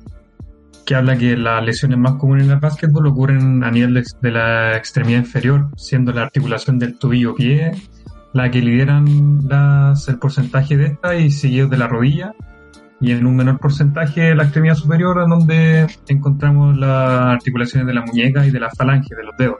[0.88, 4.78] que habla que las lesiones más comunes en el básquetbol ocurren a nivel de, la
[4.78, 7.74] extremidad inferior, siendo la articulación del tobillo-pie
[8.32, 12.34] la que lideran las, el porcentaje de esta y seguido de la rodilla
[13.02, 18.06] y en un menor porcentaje la extremidad superior en donde encontramos las articulaciones de la
[18.06, 19.58] muñeca y de la falange de los dedos.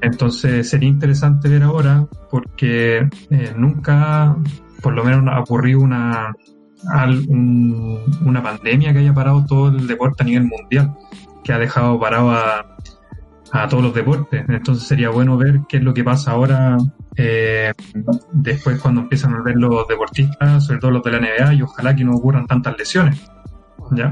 [0.00, 4.36] Entonces sería interesante ver ahora porque eh, nunca
[4.82, 6.34] por lo menos ha ocurrido una,
[7.28, 10.94] una pandemia que haya parado todo el deporte a nivel mundial,
[11.42, 12.72] que ha dejado parado a,
[13.70, 14.44] todos los deportes.
[14.48, 16.76] Entonces sería bueno ver qué es lo que pasa ahora
[17.16, 17.72] eh,
[18.32, 21.96] después cuando empiezan a ver los deportistas, sobre todo los de la NBA, y ojalá
[21.96, 23.18] que no ocurran tantas lesiones.
[23.92, 24.10] ¿Ya?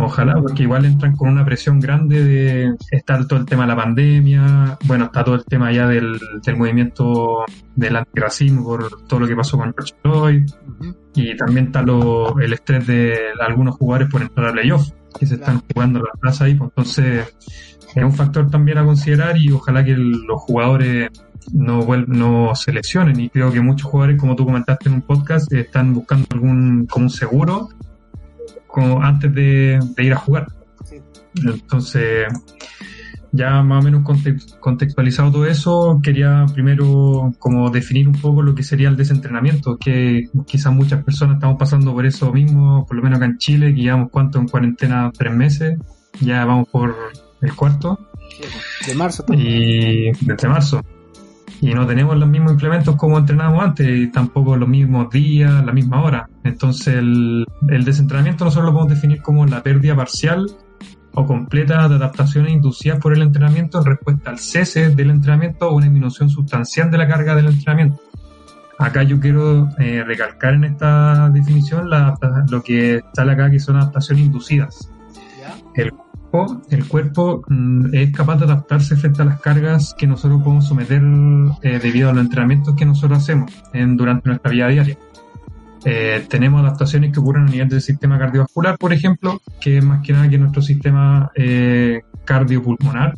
[0.00, 3.76] Ojalá, porque igual entran con una presión grande de estar todo el tema de la
[3.76, 9.26] pandemia, bueno, está todo el tema ya del, del movimiento del antirracismo por todo lo
[9.26, 10.50] que pasó con George Floyd,
[11.14, 15.34] y también está lo, el estrés de algunos jugadores por entrar a playoff, que se
[15.34, 17.34] están jugando la plaza ahí, pues entonces
[17.94, 21.10] es un factor también a considerar y ojalá que los jugadores
[21.52, 23.18] no, no se lesionen.
[23.18, 27.06] Y creo que muchos jugadores, como tú comentaste en un podcast, están buscando algún como
[27.06, 27.68] un seguro
[28.66, 30.46] como antes de, ir a jugar.
[31.34, 32.28] Entonces,
[33.32, 34.02] ya más o menos
[34.60, 40.28] contextualizado todo eso, quería primero como definir un poco lo que sería el desentrenamiento, que
[40.46, 43.82] quizás muchas personas estamos pasando por eso mismo, por lo menos acá en Chile, que
[43.82, 45.78] llevamos cuánto en cuarentena, tres meses,
[46.20, 46.94] ya vamos por
[47.40, 47.98] el cuarto.
[48.86, 49.24] De marzo.
[49.30, 50.80] Y desde marzo
[51.60, 56.02] y no tenemos los mismos implementos como entrenábamos antes, tampoco los mismos días, la misma
[56.02, 56.28] hora.
[56.44, 60.46] Entonces el, el desentrenamiento nosotros lo podemos definir como la pérdida parcial
[61.14, 65.74] o completa de adaptaciones inducidas por el entrenamiento en respuesta al cese del entrenamiento o
[65.74, 68.00] una disminución sustancial de la carga del entrenamiento.
[68.78, 72.14] Acá yo quiero eh, recalcar en esta definición la,
[72.48, 74.92] lo que sale acá que son adaptaciones inducidas.
[75.74, 75.92] El
[76.70, 81.02] el cuerpo mm, es capaz de adaptarse frente a las cargas que nosotros podemos someter
[81.62, 84.98] eh, debido a los entrenamientos que nosotros hacemos en, durante nuestra vida diaria.
[85.90, 90.02] Eh, tenemos adaptaciones que ocurren a nivel del sistema cardiovascular, por ejemplo, que es más
[90.02, 93.14] que nada que nuestro sistema eh, cardiopulmonar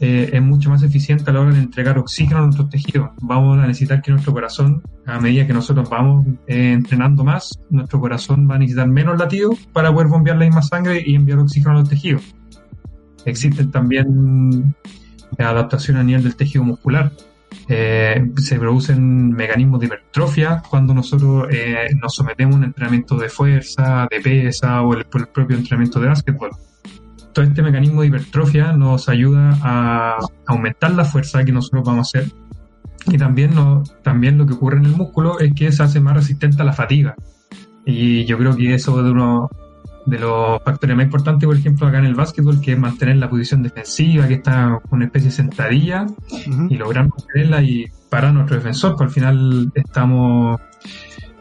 [0.00, 3.10] eh, es mucho más eficiente a la hora de entregar oxígeno a nuestros tejidos.
[3.20, 8.00] Vamos a necesitar que nuestro corazón, a medida que nosotros vamos eh, entrenando más, nuestro
[8.00, 11.72] corazón va a necesitar menos latidos para poder bombear la misma sangre y enviar oxígeno
[11.72, 12.22] a los tejidos.
[13.26, 14.74] Existen también
[15.36, 17.12] adaptaciones a nivel del tejido muscular.
[17.68, 23.28] Eh, se producen mecanismos de hipertrofia cuando nosotros eh, nos sometemos a un entrenamiento de
[23.28, 26.50] fuerza, de pesa o el, el propio entrenamiento de básquetbol.
[27.32, 32.18] Todo este mecanismo de hipertrofia nos ayuda a aumentar la fuerza que nosotros vamos a
[32.18, 32.32] hacer
[33.06, 36.14] y también, no, también lo que ocurre en el músculo es que se hace más
[36.14, 37.16] resistente a la fatiga.
[37.84, 39.50] Y yo creo que eso es uno
[40.06, 43.30] de los factores más importantes, por ejemplo, acá en el básquetbol, que es mantener la
[43.30, 46.06] posición defensiva, que está una especie de sentadilla,
[46.68, 50.60] y lograr mantenerla y parar a nuestro defensor, que al final estamos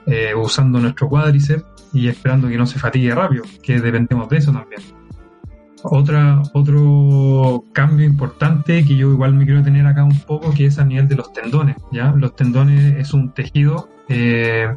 [0.05, 4.51] eh, usando nuestro cuádriceps y esperando que no se fatigue rápido, que dependemos de eso
[4.51, 4.81] también.
[5.83, 10.77] Otra, otro cambio importante que yo igual me quiero tener acá un poco, que es
[10.77, 12.11] a nivel de los tendones, ¿ya?
[12.11, 14.67] Los tendones es un tejido eh,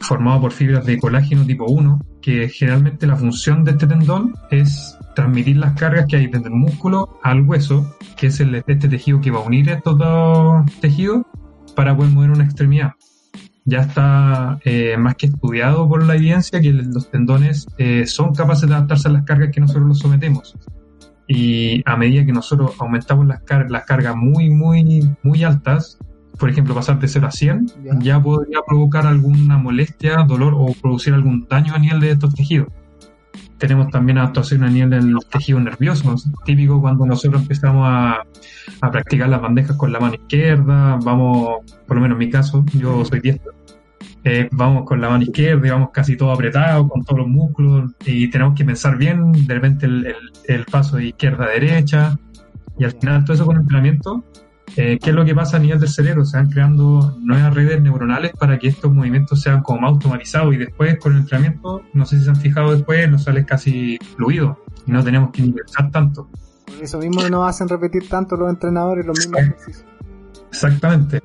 [0.00, 4.96] formado por fibras de colágeno tipo 1, que generalmente la función de este tendón es
[5.14, 9.20] transmitir las cargas que hay desde el músculo al hueso, que es el, este tejido
[9.20, 11.24] que va a unir estos dos tejidos
[11.74, 12.92] para poder mover una extremidad.
[13.64, 18.68] Ya está eh, más que estudiado por la evidencia que los tendones eh, son capaces
[18.68, 20.56] de adaptarse a las cargas que nosotros los sometemos.
[21.26, 25.98] Y a medida que nosotros aumentamos las, car las cargas muy, muy, muy altas,
[26.38, 27.98] por ejemplo, pasar de 0 a 100, ya.
[28.00, 28.22] ya.
[28.22, 32.68] podría provocar alguna molestia, dolor o producir algún daño a nivel de estos tejidos.
[33.58, 38.22] Tenemos también adaptación a nivel del tejido nervioso, típico cuando nosotros empezamos a,
[38.80, 42.64] a, practicar las bandejas con la mano izquierda, vamos, por lo menos en mi caso,
[42.74, 43.52] yo soy diestro,
[44.22, 47.90] eh, vamos con la mano izquierda y vamos casi todo apretado, con todos los músculos,
[48.06, 52.16] y tenemos que pensar bien, de repente el, el, el paso de izquierda a derecha,
[52.78, 54.24] y al final todo eso con entrenamiento
[54.76, 56.24] eh, ¿Qué es lo que pasa a nivel del cerebro?
[56.24, 60.58] Se van creando nuevas redes neuronales para que estos movimientos sean como más automatizados y
[60.58, 64.58] después con el entrenamiento, no sé si se han fijado después, nos sale casi fluido
[64.86, 66.28] y no tenemos que ingresar tanto.
[66.66, 69.84] Por eso mismo nos hacen repetir tanto los entrenadores los mismos ejercicios.
[70.50, 71.20] Exactamente.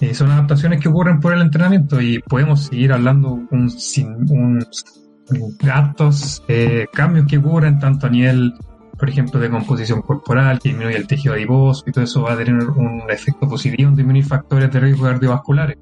[0.00, 4.64] Y son adaptaciones que ocurren por el entrenamiento y podemos seguir hablando un, sin, un,
[5.58, 8.54] gastos, eh, cambios que ocurren tanto a nivel
[9.04, 12.36] por ejemplo, de composición corporal, que disminuye el tejido adiposo y todo eso va a
[12.38, 15.76] tener un efecto positivo en disminuir factores de riesgo cardiovasculares.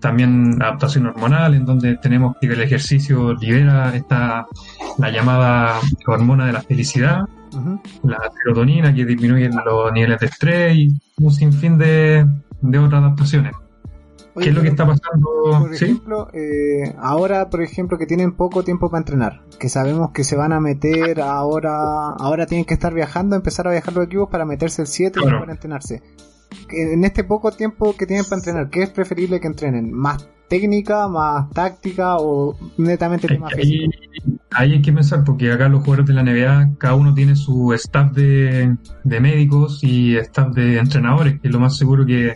[0.00, 4.46] También adaptación hormonal, en donde tenemos que el ejercicio libera esta,
[4.96, 7.22] la llamada hormona de la felicidad,
[7.52, 7.80] uh -huh.
[8.04, 12.24] la serotonina, que disminuye los niveles de estrés y un sinfín de,
[12.60, 13.54] de otras adaptaciones.
[14.34, 15.28] Oye, ¿Qué es lo que está pasando?
[15.60, 16.38] Por ejemplo, ¿Sí?
[16.38, 20.52] eh, ahora, por ejemplo, que tienen poco tiempo para entrenar, que sabemos que se van
[20.52, 24.82] a meter ahora, ahora tienen que estar viajando, empezar a viajar los equipos para meterse
[24.82, 25.36] el 7 claro.
[25.36, 26.02] y para entrenarse.
[26.70, 29.92] En este poco tiempo que tienen para entrenar, ¿qué es preferible que entrenen?
[29.92, 33.88] ¿Más técnica, más táctica o netamente tema ahí,
[34.50, 38.12] hay que pensar, porque acá los jugadores de la NBA, cada uno tiene su staff
[38.12, 42.34] de, de médicos y staff de entrenadores, que lo más seguro que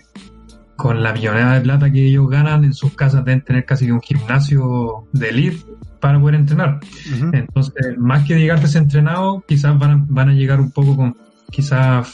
[0.76, 4.00] con la millonada de plata que ellos ganan en sus casas deben tener casi un
[4.00, 5.64] gimnasio de elite
[6.00, 6.80] para poder entrenar.
[6.80, 7.30] Uh -huh.
[7.38, 11.16] Entonces, más que llegar desentrenado, quizás van a, van a llegar un poco con
[11.50, 12.12] quizás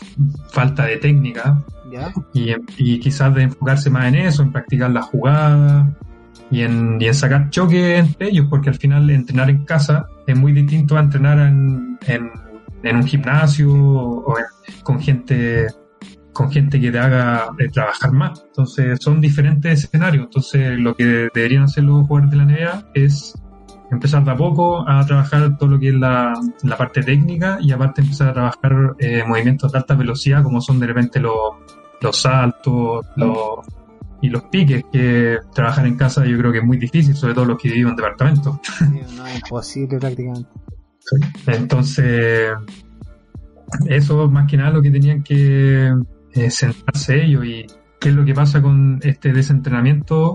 [0.51, 2.12] falta de técnica ¿Ya?
[2.33, 5.90] y, y, quizás de enfocarse más en eso, en practicar la jugada
[6.51, 10.38] y en, y en sacar choque entre ellos, porque al final entrenar en casa es
[10.38, 12.31] muy distinto a entrenar en, en,
[12.83, 14.44] en un gimnasio o en,
[14.83, 15.66] con gente
[16.33, 18.42] con gente que te haga eh, trabajar más.
[18.47, 20.25] Entonces son diferentes escenarios.
[20.25, 23.35] Entonces lo que deberían hacer los jugadores de la NBA es
[23.90, 27.73] empezar de a poco a trabajar todo lo que es la, la parte técnica y
[27.73, 31.35] aparte empezar a trabajar eh, movimientos de alta velocidad como son de repente los,
[32.01, 33.59] los saltos los,
[34.23, 37.45] y los piques que trabajar en casa yo creo que es muy difícil, sobre todo
[37.45, 38.57] los que viven en departamentos.
[38.79, 38.85] Sí,
[39.16, 40.49] no, es imposible prácticamente.
[41.49, 42.53] Entonces,
[43.88, 45.92] eso más que nada lo que tenían que
[46.35, 47.66] eh, centrarse ellos y
[48.01, 50.35] qué es lo que pasa con este desentrenamiento.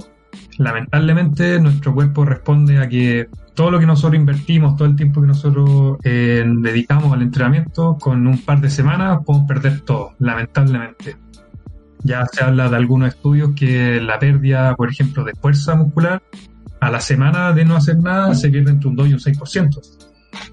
[0.57, 5.27] Lamentablemente nuestro cuerpo responde a que todo lo que nosotros invertimos, todo el tiempo que
[5.27, 11.17] nosotros eh, dedicamos al entrenamiento, con un par de semanas podemos perder todo, lamentablemente.
[12.03, 16.21] Ya se habla de algunos estudios que la pérdida, por ejemplo, de fuerza muscular,
[16.79, 19.81] a la semana de no hacer nada se pierde entre un 2 y un 6%.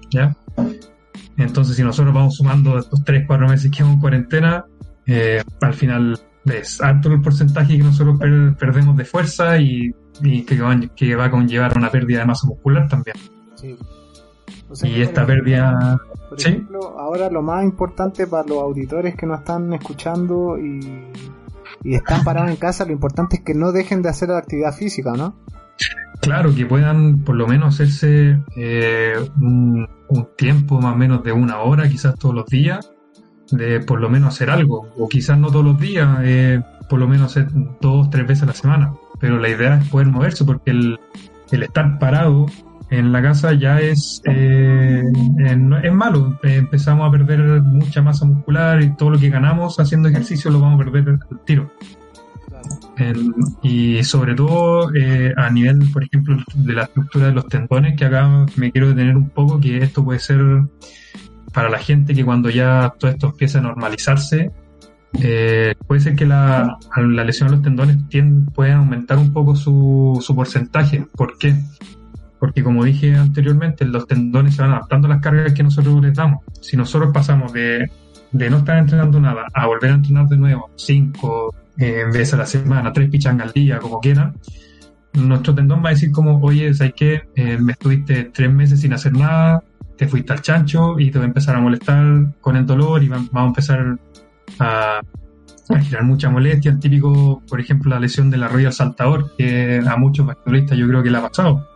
[0.09, 0.35] ¿Ya?
[1.37, 4.65] Entonces, si nosotros vamos sumando estos 3, 4 meses que hemos en cuarentena,
[5.07, 9.91] eh, al final es alto el porcentaje que nosotros per perdemos de fuerza y
[10.21, 13.17] y que, va- que va a conllevar una pérdida de masa muscular también.
[13.55, 13.75] Sí.
[14.69, 15.97] O sea Y esta por ejemplo, pérdida,
[16.37, 16.63] ¿Sí?
[16.97, 20.79] ahora lo más importante para los auditores que nos están escuchando y,
[21.83, 24.73] y están parados en casa, lo importante es que no dejen de hacer la actividad
[24.73, 25.35] física, ¿no?
[26.21, 31.31] claro, que puedan por lo menos hacerse eh, un, un tiempo más o menos de
[31.33, 32.89] una hora, quizás todos los días,
[33.51, 37.07] de por lo menos hacer algo, o quizás no todos los días, eh, por lo
[37.07, 37.47] menos hacer
[37.81, 38.93] dos, tres veces a la semana.
[39.19, 40.99] Pero la idea es poder moverse porque el,
[41.51, 42.45] el estar parado
[42.91, 45.03] en la casa ya es, eh,
[45.57, 46.37] no- es malo.
[46.43, 50.81] Empezamos a perder mucha masa muscular y todo lo que ganamos haciendo ejercicio lo vamos
[50.81, 51.71] a perder al tiro.
[52.97, 57.95] En- y sobre todo eh, a nivel, por ejemplo, de la estructura de los tendones,
[57.97, 60.39] que acá me quiero detener un poco, que esto puede ser
[61.55, 64.51] para la gente que cuando ya todo esto empieza a normalizarse,
[65.13, 67.97] eh, puede ser que la, la lesión de los tendones
[68.53, 71.05] pueda aumentar un poco su, su porcentaje.
[71.15, 71.55] ¿Por qué?
[72.41, 76.13] Porque como dije anteriormente, los tendones se van adaptando a las cargas que nosotros les
[76.13, 76.43] damos.
[76.59, 77.89] Si nosotros pasamos de,
[78.33, 82.37] de no estar entrenando nada a volver a entrenar de nuevo, cinco eh, veces a
[82.37, 84.33] la semana, tres pichangas al día, como quieran,
[85.13, 87.21] nuestro tendón va a decir como, oye, ¿sabes qué?
[87.37, 89.63] Eh, me estuviste tres meses sin hacer nada,
[89.97, 93.07] te fuiste al chancho y te va a empezar a molestar con el dolor y
[93.07, 93.97] va- vamos a empezar
[94.59, 94.99] a,
[95.69, 96.71] a generar mucha molestia.
[96.71, 100.87] El típico, por ejemplo, la lesión del arroyo al saltador, que a muchos basquetbolistas yo
[100.87, 101.67] creo que le ha pasado,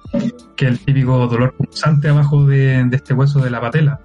[0.55, 3.99] que el típico dolor pulsante abajo de, de este hueso de la patela,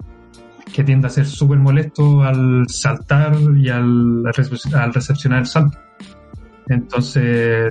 [0.73, 5.79] que tiende a ser súper molesto al saltar y al, al recepcionar el salto.
[6.69, 7.71] Entonces,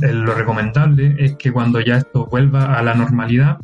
[0.00, 3.58] lo recomendable es que cuando ya esto vuelva a la normalidad,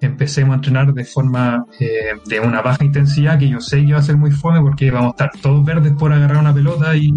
[0.00, 3.98] empecemos a entrenar de forma eh, de una baja intensidad, que yo sé que va
[3.98, 7.14] a ser muy fome porque vamos a estar todos verdes por agarrar una pelota y,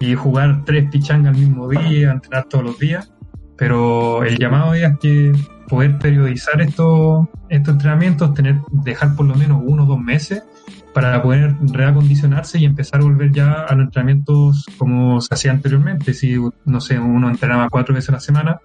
[0.00, 3.12] y jugar tres pichangas al mismo día, entrenar todos los días.
[3.56, 5.32] Pero el llamado es que
[5.68, 10.42] poder periodizar estos, estos entrenamientos, tener, dejar por lo menos uno o dos meses
[10.94, 16.14] para poder reacondicionarse y empezar a volver ya a los entrenamientos como se hacía anteriormente.
[16.14, 18.60] Si, no sé, uno entrenaba cuatro veces a la semana,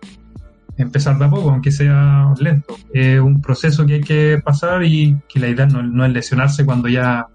[0.78, 2.76] empezar de a poco, aunque sea lento.
[2.94, 6.66] Es un proceso que hay que pasar y que la idea no, no es lesionarse
[6.66, 7.28] cuando ya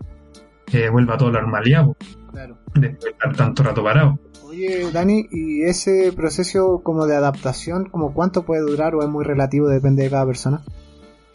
[0.72, 1.87] eh, vuelva a toda la normalidad,
[2.33, 2.59] Claro.
[2.74, 4.18] después de estar tanto rato parado.
[4.44, 9.24] Oye, Dani, ¿y ese proceso como de adaptación, como cuánto puede durar o es muy
[9.24, 10.61] relativo, depende de cada persona?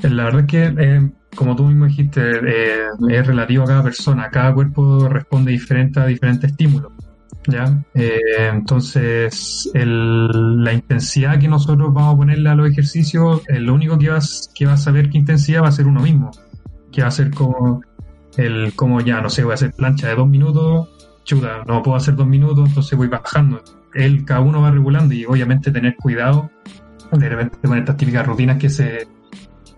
[0.02, 4.30] La verdad es que, eh, como tú mismo dijiste, eh, es relativo a cada persona.
[4.30, 6.92] Cada cuerpo responde diferente a diferentes estímulos.
[7.48, 7.84] ¿Ya?
[7.94, 8.20] Eh,
[8.52, 13.98] entonces, el- la intensidad que nosotros vamos a ponerle a los ejercicios, eh, lo único
[13.98, 16.32] que vas, que va a saber qué intensidad va a ser uno mismo.
[16.92, 17.82] Que va a ser como,
[18.38, 20.90] el, como ya, no sé, voy a hacer plancha de dos minutos,
[21.24, 23.62] chuta, no puedo hacer dos minutos, entonces voy bajando.
[23.94, 26.50] Él, cada uno va regulando y obviamente tener cuidado
[27.12, 29.08] de repente con estas típicas rutinas que se,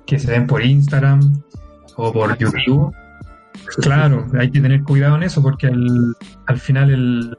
[0.05, 1.41] que se ven por Instagram
[1.97, 2.93] o por YouTube.
[3.81, 7.37] Claro, hay que tener cuidado en eso porque al, al final el,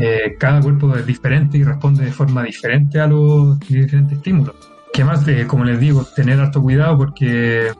[0.00, 4.54] eh, cada cuerpo es diferente y responde de forma diferente a los diferentes estímulos.
[4.92, 7.72] Que más, de, como les digo, tener harto cuidado porque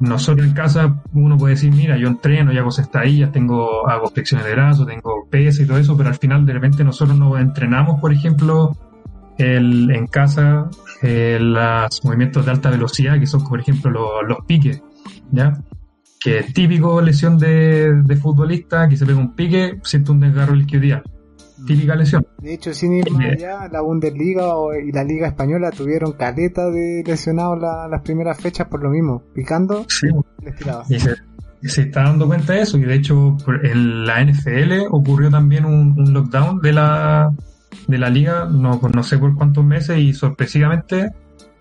[0.00, 4.46] nosotros en casa uno puede decir, mira, yo entreno y hago sentadillas, tengo, hago flexiones
[4.46, 8.00] de brazo, tengo peso y todo eso, pero al final de repente nosotros nos entrenamos,
[8.00, 8.76] por ejemplo,
[9.38, 10.70] el, en casa
[11.02, 14.82] eh, los movimientos de alta velocidad, que son, por ejemplo, los piques,
[15.32, 15.58] ¿ya?
[16.26, 20.56] Que es típico lesión de, de futbolista, que se pega un pique, siente un desgarro
[20.56, 21.02] isquiotibial.
[21.66, 22.26] Típica lesión.
[22.38, 24.44] De hecho, sin ir más allá, la Bundesliga
[24.86, 29.22] y la Liga Española tuvieron caleta de lesionados la- las primeras fechas por lo mismo,
[29.34, 30.08] picando, Sí.
[30.44, 30.84] les tiraba.
[30.88, 31.14] Y se,
[31.62, 32.76] se está dando cuenta de eso.
[32.76, 37.30] Y de hecho, en la NFL ocurrió también un, un lockdown de la,
[37.88, 41.10] de la liga, no, no sé por cuántos meses, y sorpresivamente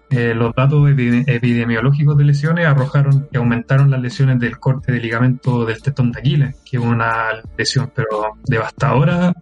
[0.10, 5.00] eh, los datos epi- epidemiológicos de lesiones arrojaron que aumentaron las lesiones del corte de
[5.00, 7.28] ligamento del tetón de Aquiles, que es una
[7.58, 9.34] lesión pero devastadora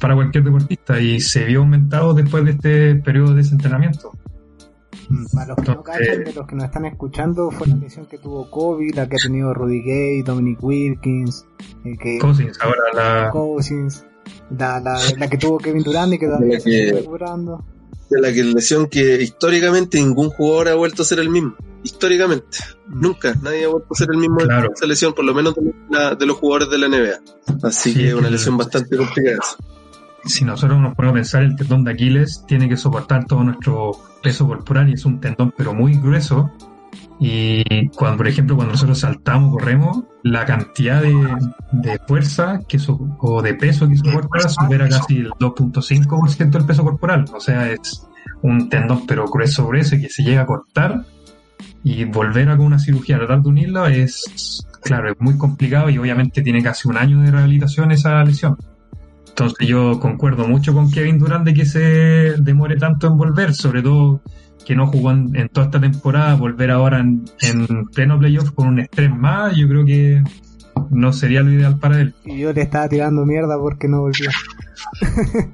[0.00, 4.12] para cualquier deportista y se vio aumentado después de este periodo de desentrenamiento.
[5.34, 8.18] Para los que no cachan, de los que nos están escuchando, fue la lesión que
[8.18, 11.44] tuvo Kobe, la que ha tenido Rudy Gay, Dominic Wilkins,
[11.84, 12.78] eh, que Cousins, ahora
[13.24, 14.06] la, Cousins,
[14.56, 17.64] la, la, la que tuvo Kevin Durant y que todavía se que- está recuperando.
[18.10, 21.54] De la que lesión que históricamente ningún jugador ha vuelto a ser el mismo.
[21.84, 22.58] Históricamente.
[22.88, 23.34] Nunca.
[23.40, 24.72] Nadie ha vuelto a ser el mismo de Claro.
[24.74, 27.20] esa lesión, por lo menos de, la- de los jugadores de la NBA.
[27.62, 29.38] Así Sí, que es una lesión bastante complicada.
[30.24, 33.92] si nosotros nos ponemos a pensar, el tendón de Aquiles tiene que soportar todo nuestro
[34.22, 36.50] peso corporal y es un tendón pero muy grueso.
[37.22, 41.14] Y cuando, por ejemplo, cuando nosotros saltamos, corremos, la cantidad de,
[41.72, 46.82] de fuerza que so- o de peso que soporta supera casi el 2.5% del peso
[46.82, 47.26] corporal.
[47.34, 48.06] O sea, es
[48.42, 51.04] un tendón pero grueso grueso que se llega a cortar
[51.84, 55.98] y volver a con una cirugía tratar de unirlo es, claro, es muy complicado y
[55.98, 58.56] obviamente tiene casi un año de rehabilitación esa lesión.
[59.28, 61.80] Entonces yo concuerdo mucho con Kevin Durant de que se
[62.38, 64.22] demore tanto en volver, sobre todo
[64.64, 68.80] que no jugó en, toda esta temporada, volver ahora en, en pleno playoff con un
[68.80, 70.22] estrés más, yo creo que
[70.90, 72.14] no sería lo ideal para él.
[72.24, 74.30] Y yo le estaba tirando mierda porque no volvió.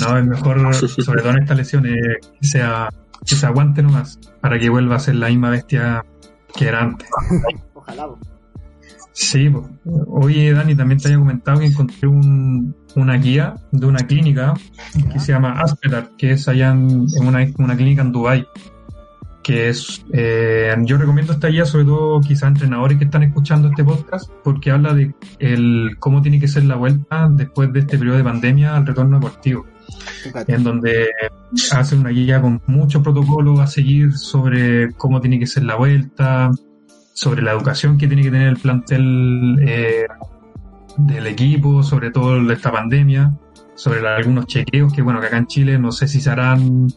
[0.00, 2.88] no, es mejor, sobre todo en esta lesión, que, sea,
[3.24, 6.04] que se aguante nomás, para que vuelva a ser la misma bestia
[6.54, 7.08] que era antes.
[7.74, 8.08] Ojalá.
[9.18, 9.50] Sí,
[10.08, 14.52] oye Dani, también te había comentado que encontré un, una guía de una clínica
[15.10, 18.46] que se llama Aspetar, que es allá en, una, una, clínica en Dubai
[19.42, 23.84] que es, eh, yo recomiendo esta guía sobre todo quizá entrenadores que están escuchando este
[23.84, 28.18] podcast porque habla de el, cómo tiene que ser la vuelta después de este periodo
[28.18, 29.64] de pandemia al retorno deportivo.
[30.46, 31.08] En donde
[31.72, 36.50] hace una guía con muchos protocolos a seguir sobre cómo tiene que ser la vuelta,
[37.16, 40.06] sobre la educación que tiene que tener el plantel eh,
[40.98, 43.32] del equipo, sobre todo esta pandemia,
[43.74, 46.88] sobre algunos chequeos que bueno, que acá en Chile no sé si se harán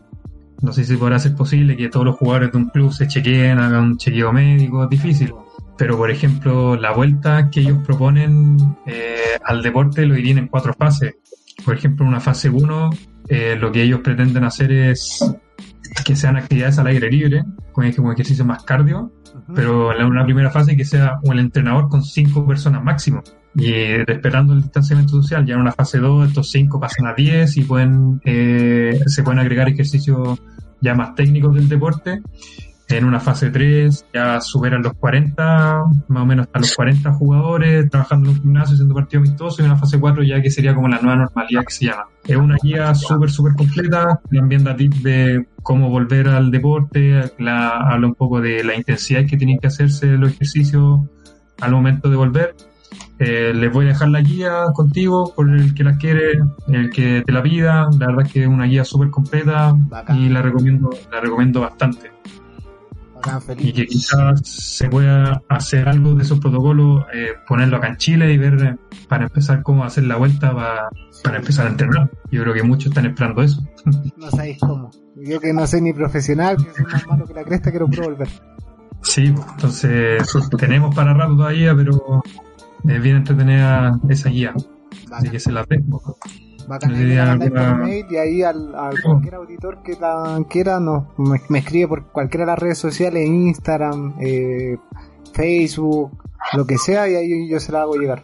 [0.61, 3.59] no sé si podrá ser posible que todos los jugadores de un club se chequeen,
[3.59, 5.34] hagan un chequeo médico, es difícil.
[5.78, 10.74] Pero, por ejemplo, la vuelta que ellos proponen eh, al deporte lo irían en cuatro
[10.74, 11.15] fases.
[11.63, 12.89] Por ejemplo, en una fase 1,
[13.30, 15.24] eh, lo que ellos pretenden hacer es
[16.03, 19.13] que sean actividades al aire libre, con ejercicio más cardio,
[19.56, 23.24] pero en una primera fase que sea un entrenador con cinco personas máximo
[23.56, 25.45] y respetando el distanciamiento social.
[25.45, 29.39] Ya en una fase 2 estos 5 pasan a 10 y pueden eh, se pueden
[29.39, 30.39] agregar ejercicios
[30.82, 32.22] ya más técnicos del deporte.
[32.90, 37.90] En una fase 3 ya superan los 40, más o menos a los 40 jugadores
[37.90, 39.62] trabajando en un gimnasio, haciendo partido amistoso.
[39.62, 42.06] Y en una fase 4 ya que sería como la nueva normalidad que se llama.
[42.26, 44.20] Es una guía súper, súper completa.
[44.32, 47.32] También da tips de cómo volver al deporte.
[47.38, 51.02] La, habla un poco de la intensidad que tienen que hacerse los ejercicios
[51.62, 52.56] al momento de volver
[53.20, 57.22] eh, les voy a dejar la guía contigo por el que la quiere, el que
[57.26, 57.90] te la pida.
[58.00, 59.76] La verdad es que es una guía súper completa
[60.16, 62.12] y la recomiendo, la recomiendo bastante.
[63.57, 68.34] Y que quizás se pueda hacer algo de esos protocolos, eh, ponerlo acá en Chile
[68.34, 70.53] y ver para empezar cómo hacer la vuelta
[71.24, 72.09] para, empezar a entrenar.
[72.32, 73.61] Yo creo que muchos están esperando eso.
[74.17, 74.91] No sabéis cómo.
[75.15, 78.30] Yo que no soy ni profesional, que soy más malo que la cresta, quiero volver.
[79.01, 80.24] Sí, pues, entonces
[80.57, 82.22] tenemos para rato todavía, pero
[82.88, 84.53] es bien entretenida esa guía.
[85.11, 86.17] Así que se la tengo.
[86.70, 88.70] Bacán, mail y ahí al,
[89.03, 94.13] cualquier auditor que la quiera nos, me, escribe por cualquiera de las redes sociales, Instagram,
[94.22, 94.78] eh,
[95.34, 96.11] Facebook,
[96.53, 98.22] lo que sea, y ahí yo se la hago llegar.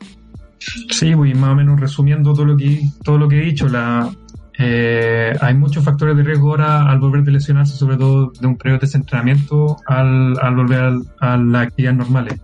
[0.91, 4.11] Sí, pues más o menos resumiendo todo lo que todo lo que he dicho, la,
[4.59, 8.57] eh, hay muchos factores de riesgo ahora al volver de lesionarse, sobre todo de un
[8.57, 12.39] periodo de desentrenamiento al, al volver a las actividades normales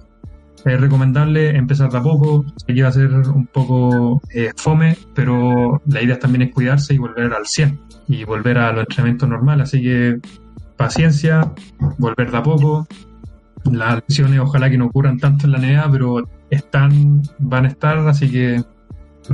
[0.65, 5.81] es recomendable empezar de a poco, que va a ser un poco eh, fome, pero
[5.87, 9.69] la idea también es cuidarse y volver al 100 y volver a los entrenamientos normales,
[9.69, 10.19] así que
[10.77, 11.53] paciencia,
[11.97, 12.87] volver de a poco.
[13.71, 17.97] Las lesiones ojalá que no ocurran tanto en la NBA, pero están, van a estar,
[17.99, 18.63] así que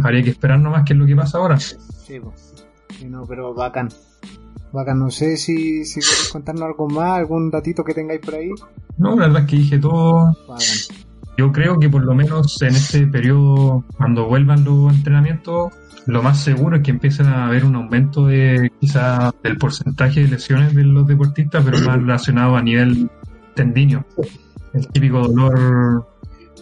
[0.03, 1.57] habría que esperar nomás qué es lo que pasa ahora.
[1.59, 2.65] Sí, pues.
[3.07, 3.89] no, pero bacán.
[4.73, 8.49] Bacán, no sé si, si quieres contarnos algo más, algún datito que tengáis por ahí.
[8.97, 10.35] No, la verdad es que dije todo.
[10.47, 11.06] Bacán.
[11.37, 15.71] Yo creo que por lo menos en este periodo, cuando vuelvan los entrenamientos,
[16.07, 20.29] lo más seguro es que empiecen a haber un aumento de quizá del porcentaje de
[20.29, 23.09] lesiones de los deportistas, pero más relacionado a nivel
[23.53, 24.05] tendinio.
[24.73, 26.07] El típico dolor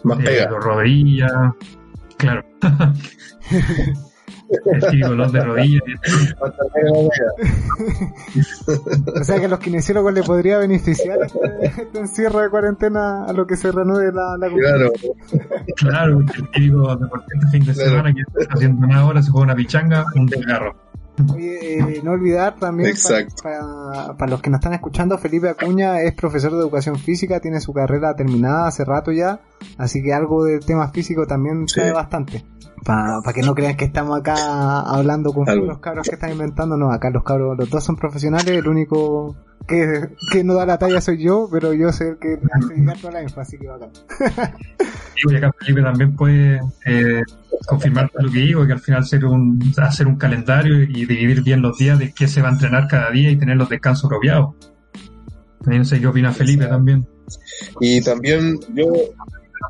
[0.03, 1.32] de rodillas,
[2.17, 2.45] claro.
[5.01, 5.83] dolor de rodillas.
[9.19, 13.33] o sea que a los kinesiólogos le podría beneficiar este, este, encierro de cuarentena a
[13.33, 14.91] lo que se reanude la, la Claro,
[15.75, 19.55] claro, el típico deportista fin de semana que está haciendo una hora, se juega una
[19.55, 20.75] pichanga, un desgarro.
[21.33, 22.93] Oye, eh, no olvidar también
[23.41, 27.61] para, para, los que nos están escuchando, Felipe Acuña es profesor de educación física, tiene
[27.61, 29.39] su carrera terminada hace rato ya,
[29.77, 32.43] así que algo de tema físico también sabe bastante.
[32.84, 36.91] Para que no crean que estamos acá hablando con los cabros que están inventando, no,
[36.91, 39.36] acá los cabros, los dos son profesionales, el único
[39.67, 42.97] que, que no da la talla soy yo, pero yo sé el que hace llegar
[42.97, 43.89] toda la info, así que bacán.
[45.15, 47.23] y acá Felipe también puede eh,
[47.65, 51.61] confirmar lo que digo, que al final hacer un, hacer un calendario y dividir bien
[51.61, 54.55] los días de qué se va a entrenar cada día y tener los descansos apropiados.
[55.61, 57.07] También no sé qué opina Felipe también.
[57.80, 58.86] Y también yo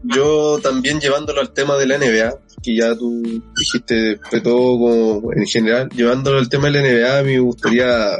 [0.03, 3.21] yo también llevándolo al tema de la NBA, que ya tú
[3.57, 8.17] dijiste de todo como en general, llevándolo al tema de la NBA, me gustaría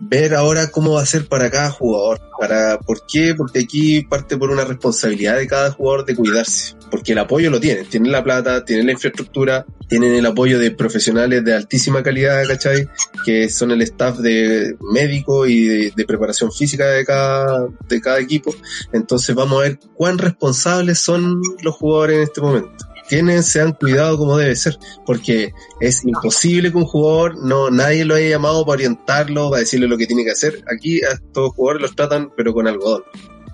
[0.00, 2.20] ver ahora cómo va a ser para cada jugador.
[2.38, 3.34] Para, ¿Por qué?
[3.36, 6.74] Porque aquí parte por una responsabilidad de cada jugador de cuidarse.
[6.90, 7.86] Porque el apoyo lo tienen.
[7.86, 12.88] Tienen la plata, tienen la infraestructura, tienen el apoyo de profesionales de altísima calidad, ¿cachai?
[13.24, 18.54] Que son el staff de médico y de, preparación física de cada, de cada equipo.
[18.92, 23.72] Entonces vamos a ver cuán responsables son los jugadores en este momento quienes se han
[23.72, 28.64] cuidado como debe ser, porque es imposible que un jugador, no, nadie lo haya llamado
[28.64, 30.62] para orientarlo, para decirle lo que tiene que hacer.
[30.72, 33.02] Aquí a estos jugadores los tratan, pero con algodón.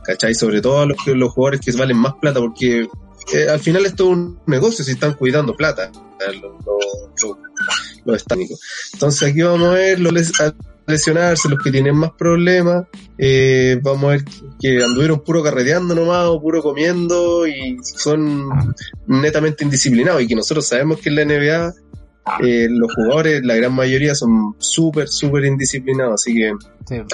[0.04, 0.34] ¿Cachai?
[0.34, 2.88] Sobre todo a los, los jugadores que valen más plata, porque
[3.32, 5.90] eh, al final esto es un negocio si están cuidando plata,
[8.04, 8.24] los,
[8.92, 10.12] Entonces aquí vamos a ver los,
[10.86, 14.24] lesionarse, los que tienen más problemas, eh, vamos a ver
[14.60, 18.48] que anduvieron puro carreteando nomás o puro comiendo y son
[19.06, 21.74] netamente indisciplinados y que nosotros sabemos que en la NBA
[22.42, 26.52] eh, los jugadores, la gran mayoría son súper, súper indisciplinados, así que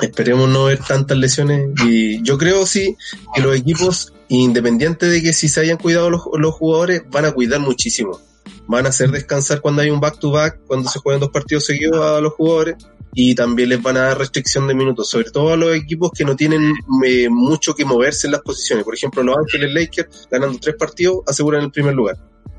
[0.02, 2.96] esperemos no ver tantas lesiones y yo creo sí
[3.34, 7.32] que los equipos, independientes de que si se hayan cuidado los, los jugadores, van a
[7.32, 8.20] cuidar muchísimo.
[8.68, 12.04] Van a hacer descansar cuando hay un back-to-back, -back, cuando se juegan dos partidos seguidos
[12.04, 12.76] a los jugadores
[13.14, 16.24] y también les van a dar restricción de minutos, sobre todo a los equipos que
[16.24, 16.72] no tienen
[17.04, 18.84] eh, mucho que moverse en las posiciones.
[18.84, 22.16] Por ejemplo, los Ángeles Lakers, ganando tres partidos, aseguran el primer lugar.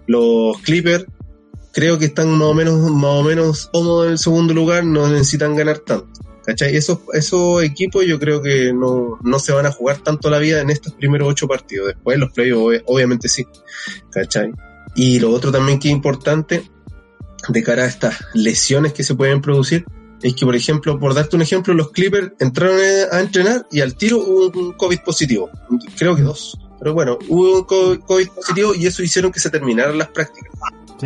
[0.08, 1.06] Los Clippers,
[1.72, 5.08] creo que están más o menos, más o menos cómodos en el segundo lugar, no
[5.08, 6.10] necesitan ganar tanto.
[6.44, 6.76] ¿Cachai?
[6.76, 10.60] Esos, esos equipos yo creo que no, no se van a jugar tanto la vida
[10.60, 11.90] en estos primeros ocho partidos.
[11.90, 13.46] Después los playoffs obviamente sí.
[14.10, 14.52] ¿Cachai?
[14.96, 16.64] Y lo otro también que es importante
[17.48, 19.86] de cara a estas lesiones que se pueden producir,
[20.22, 22.80] es que, por ejemplo, por darte un ejemplo, los Clippers entraron
[23.12, 25.50] a entrenar y al tiro hubo un COVID positivo.
[25.98, 26.58] Creo que dos.
[26.80, 27.64] Pero bueno, hubo un
[28.02, 30.52] COVID positivo y eso hicieron que se terminaran las prácticas.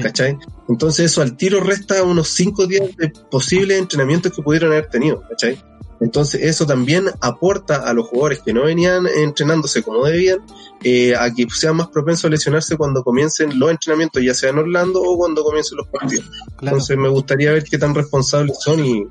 [0.02, 0.38] ¿Cachai?
[0.68, 5.24] Entonces eso al tiro resta unos cinco días de posibles entrenamientos que pudieron haber tenido.
[5.30, 5.58] ¿Cachai?
[6.02, 10.40] Entonces eso también aporta a los jugadores que no venían entrenándose como debían
[10.84, 14.60] eh, a que sean más propensos a lesionarse cuando comiencen los entrenamientos, ya sea en
[14.60, 16.30] Orlando o cuando comiencen los partidos.
[16.62, 19.04] Entonces me gustaría ver qué tan responsables son y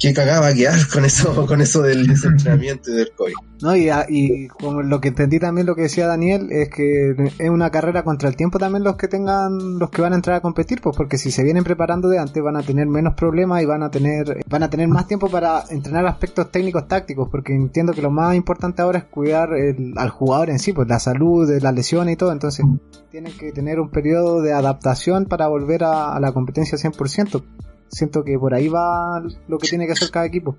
[0.00, 3.34] qué cagaba a quedar con eso, con eso del desentrenamiento y del COVID.
[3.62, 7.50] No, y, y como lo que entendí también lo que decía Daniel es que es
[7.50, 10.40] una carrera contra el tiempo también los que tengan, los que van a entrar a
[10.40, 13.66] competir, pues porque si se vienen preparando de antes van a tener menos problemas y
[13.66, 17.92] van a tener, van a tener más tiempo para entrenar aspectos técnicos tácticos, porque entiendo
[17.92, 19.50] que lo más importante ahora es cuidar
[19.96, 22.64] al jugador en sí, pues la salud, la lesión y todo, entonces
[23.10, 27.42] tienen que tener un periodo de adaptación para volver a, a la competencia 100%
[27.90, 30.56] siento que por ahí va lo que tiene que hacer cada equipo.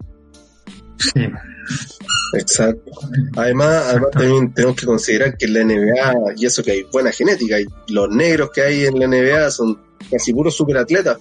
[0.97, 1.27] Sí.
[2.33, 2.91] Exacto.
[3.35, 7.11] Además, además también tenemos que considerar que en la NBA, y eso que hay buena
[7.11, 9.79] genética, y los negros que hay en la NBA son
[10.09, 11.17] casi puros superatletas.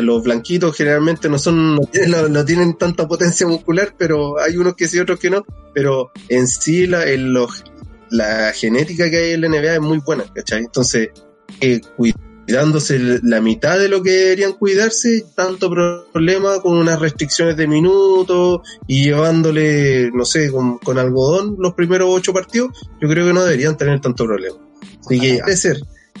[0.00, 4.98] Los blanquitos generalmente no son, no tienen, tanta potencia muscular, pero hay unos que sí,
[4.98, 5.44] otros que no.
[5.74, 7.62] Pero en sí la, en los,
[8.10, 10.60] la genética que hay en la NBA es muy buena, ¿cachai?
[10.60, 11.10] Entonces,
[11.60, 11.80] eh,
[12.46, 18.60] cuidándose la mitad de lo que deberían cuidarse, tanto problema con unas restricciones de minutos
[18.86, 22.70] y llevándole, no sé, con, algodón los primeros ocho partidos,
[23.00, 24.56] yo creo que no deberían tener tanto problema.
[25.04, 25.78] Así que, a ser,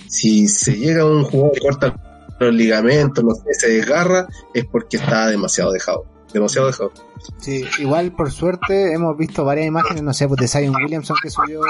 [0.08, 4.64] si se llega a un jugador que corta los ligamentos, no sé, se desgarra, es
[4.64, 6.92] porque está demasiado dejado demasiado dejado.
[7.38, 11.30] Sí, igual por suerte hemos visto varias imágenes, no sé, pues de Zion Williamson que
[11.30, 11.60] subió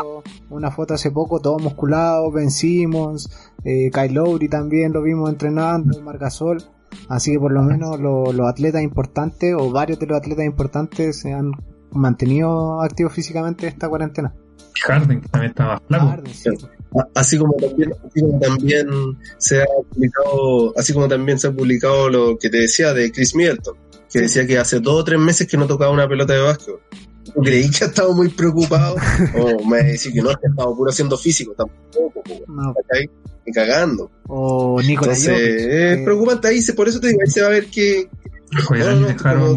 [0.50, 3.30] una foto hace poco, todo musculado, Ben Simmons,
[3.64, 6.62] eh, Kyle Lowry también lo vimos entrenando, Margasol.
[7.08, 11.32] Así que por lo menos los atletas importantes o varios de los atletas importantes se
[11.32, 11.52] han
[11.90, 14.34] mantenido activos físicamente esta cuarentena.
[14.84, 16.14] Harden, que también estaba flaco.
[17.14, 18.88] Así como también, así como también
[19.38, 23.34] se ha publicado, así como también se ha publicado lo que te decía de Chris
[23.34, 23.76] Middleton,
[24.12, 26.74] que decía que hace dos o tres meses que no tocaba una pelota de básquet.
[27.42, 28.96] Creí que ha estado muy preocupado.
[29.34, 32.74] o me decía que no, que ha estado puro haciendo físico, tampoco, no.
[33.44, 34.10] y cagando.
[34.28, 37.66] O Nicolás Entonces, es preocupante ahí, por eso te digo, ahí se va a ver
[37.66, 38.08] que.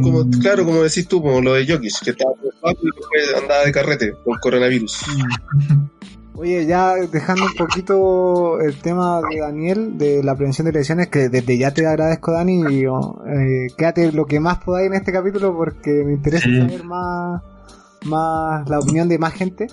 [0.01, 3.65] como, claro, como decís tú, como lo de Jokic, que estaba preocupado y después andaba
[3.65, 4.97] de carrete por coronavirus.
[6.35, 11.27] Oye, ya dejando un poquito el tema de Daniel, de la prevención de lesiones, que
[11.27, 15.55] desde ya te agradezco, Dani, y eh, quédate lo que más podáis en este capítulo
[15.55, 17.41] porque me interesa saber más,
[18.05, 19.67] más la opinión de más gente.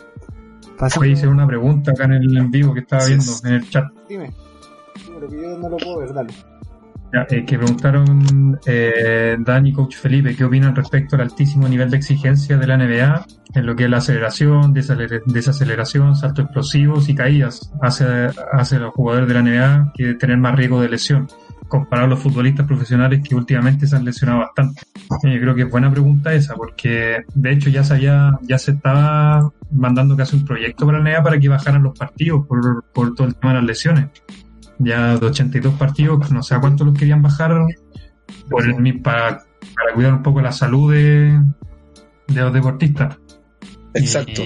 [0.96, 3.70] Voy a hice una pregunta acá en el en vivo que estaba viendo en el
[3.70, 3.84] chat.
[4.08, 4.34] Dime,
[5.06, 6.34] dime, que yo no lo puedo ver, dale.
[7.30, 12.58] Eh, que preguntaron eh, y Coach Felipe qué opinan respecto al altísimo nivel de exigencia
[12.58, 18.04] de la NBA en lo que es la aceleración, desaceleración, saltos explosivos y caídas hace,
[18.52, 21.26] hace los jugadores de la NBA que tener más riesgo de lesión
[21.68, 24.82] comparado a los futbolistas profesionales que últimamente se han lesionado bastante.
[25.22, 28.72] Yo creo que es buena pregunta esa, porque de hecho ya se había, ya se
[28.72, 33.14] estaba mandando casi un proyecto para la NBA para que bajaran los partidos por, por
[33.14, 34.06] todo el tema de las lesiones.
[34.78, 37.64] Ya de 82 partidos, no sé a cuántos los querían bajar
[38.50, 39.38] por el, para,
[39.74, 41.40] para cuidar un poco la salud de,
[42.28, 43.16] de los deportistas.
[43.94, 44.42] Exacto.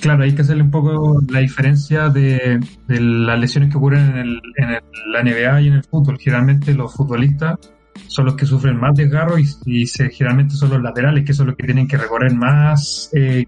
[0.00, 4.40] Claro, hay que hacerle un poco la diferencia de, las lesiones que ocurren en, el,
[4.56, 6.18] en la NBA y en el fútbol.
[6.18, 7.58] Generalmente los futbolistas
[8.06, 11.48] son los que sufren más desgarro y, y se, generalmente son los laterales, que son
[11.48, 13.46] los que tienen que recorrer más eh,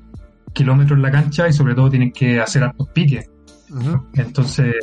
[0.52, 3.30] kilómetros en la cancha y sobre todo tienen que hacer altos piques.
[4.14, 4.74] Entonces,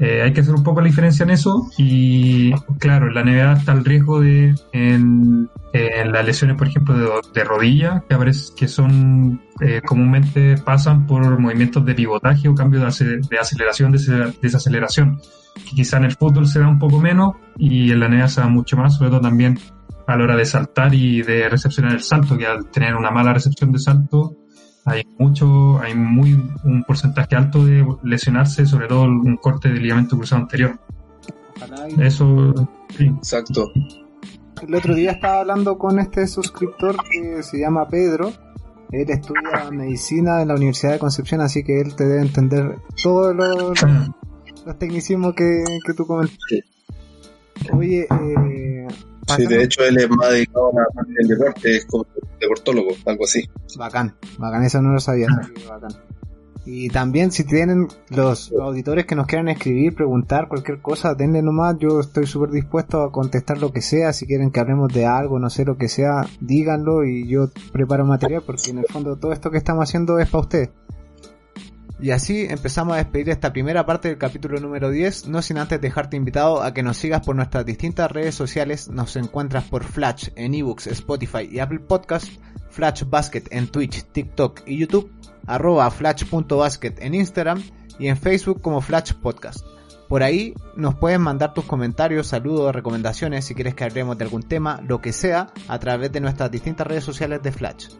[0.00, 3.52] eh, hay que hacer un poco la diferencia en eso y claro, en la NBA
[3.52, 8.66] está el riesgo de en, las lesiones, por ejemplo, de, de rodilla, que, aparece, que
[8.66, 15.20] son eh, comúnmente pasan por movimientos de pivotaje o cambio de, aceleración, de desaceleración,
[15.54, 18.40] que quizá en el fútbol se da un poco menos y en la NBA se
[18.40, 19.58] da mucho más, sobre todo también
[20.06, 23.34] a la hora de saltar y de recepcionar el salto, que al tener una mala
[23.34, 24.34] recepción de salto,
[24.90, 26.32] hay mucho, hay muy
[26.64, 30.78] un porcentaje alto de lesionarse, sobre todo un corte de ligamento cruzado anterior.
[31.98, 33.06] Eso, sí.
[33.06, 33.70] Exacto.
[34.62, 38.32] El otro día estaba hablando con este suscriptor que se llama Pedro.
[38.90, 43.34] Él estudia medicina en la Universidad de Concepción, así que él te debe entender todos
[43.34, 43.82] los,
[44.66, 46.64] los tecnicismos que, que tú comentaste.
[47.72, 48.88] Oye, eh,
[49.36, 52.04] Sí, de hecho él es más dedicado al deporte, es como
[52.40, 53.48] deportólogo, algo así.
[53.76, 55.28] Bacán, bacán, eso no lo sabía.
[55.68, 55.90] bacán.
[56.66, 61.76] Y también si tienen los auditores que nos quieran escribir, preguntar cualquier cosa, denle nomás,
[61.78, 65.38] yo estoy súper dispuesto a contestar lo que sea, si quieren que hablemos de algo,
[65.38, 69.32] no sé lo que sea, díganlo y yo preparo material porque en el fondo todo
[69.32, 70.70] esto que estamos haciendo es para ustedes.
[72.02, 75.82] Y así empezamos a despedir esta primera parte del capítulo número 10, no sin antes
[75.82, 80.28] dejarte invitado a que nos sigas por nuestras distintas redes sociales, nos encuentras por Flash
[80.34, 82.26] en ebooks, Spotify y Apple Podcast,
[82.70, 85.12] Flash Basket en Twitch, TikTok y YouTube,
[85.46, 87.62] arroba flash.basket en Instagram
[87.98, 89.62] y en Facebook como Flash Podcast.
[90.10, 94.42] Por ahí nos pueden mandar tus comentarios, saludos, recomendaciones, si quieres que hablemos de algún
[94.42, 97.90] tema, lo que sea, a través de nuestras distintas redes sociales de Flash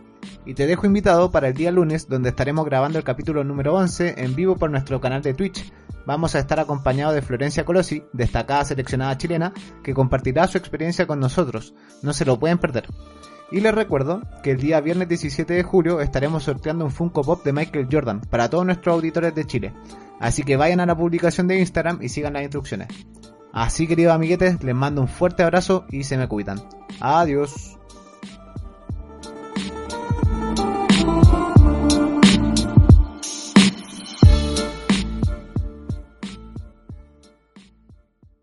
[0.44, 4.16] y te dejo invitado para el día lunes donde estaremos grabando el capítulo número 11
[4.18, 5.72] en vivo por nuestro canal de Twitch.
[6.06, 9.52] Vamos a estar acompañados de Florencia Colosi, destacada seleccionada chilena,
[9.82, 11.74] que compartirá su experiencia con nosotros.
[12.02, 12.86] No se lo pueden perder.
[13.52, 17.44] Y les recuerdo que el día viernes 17 de julio estaremos sorteando un Funko Pop
[17.44, 19.72] de Michael Jordan para todos nuestros auditores de Chile.
[20.20, 22.88] Así que vayan a la publicación de Instagram y sigan las instrucciones.
[23.52, 26.62] Así queridos amiguetes, les mando un fuerte abrazo y se me cuidan.
[27.00, 27.76] Adiós.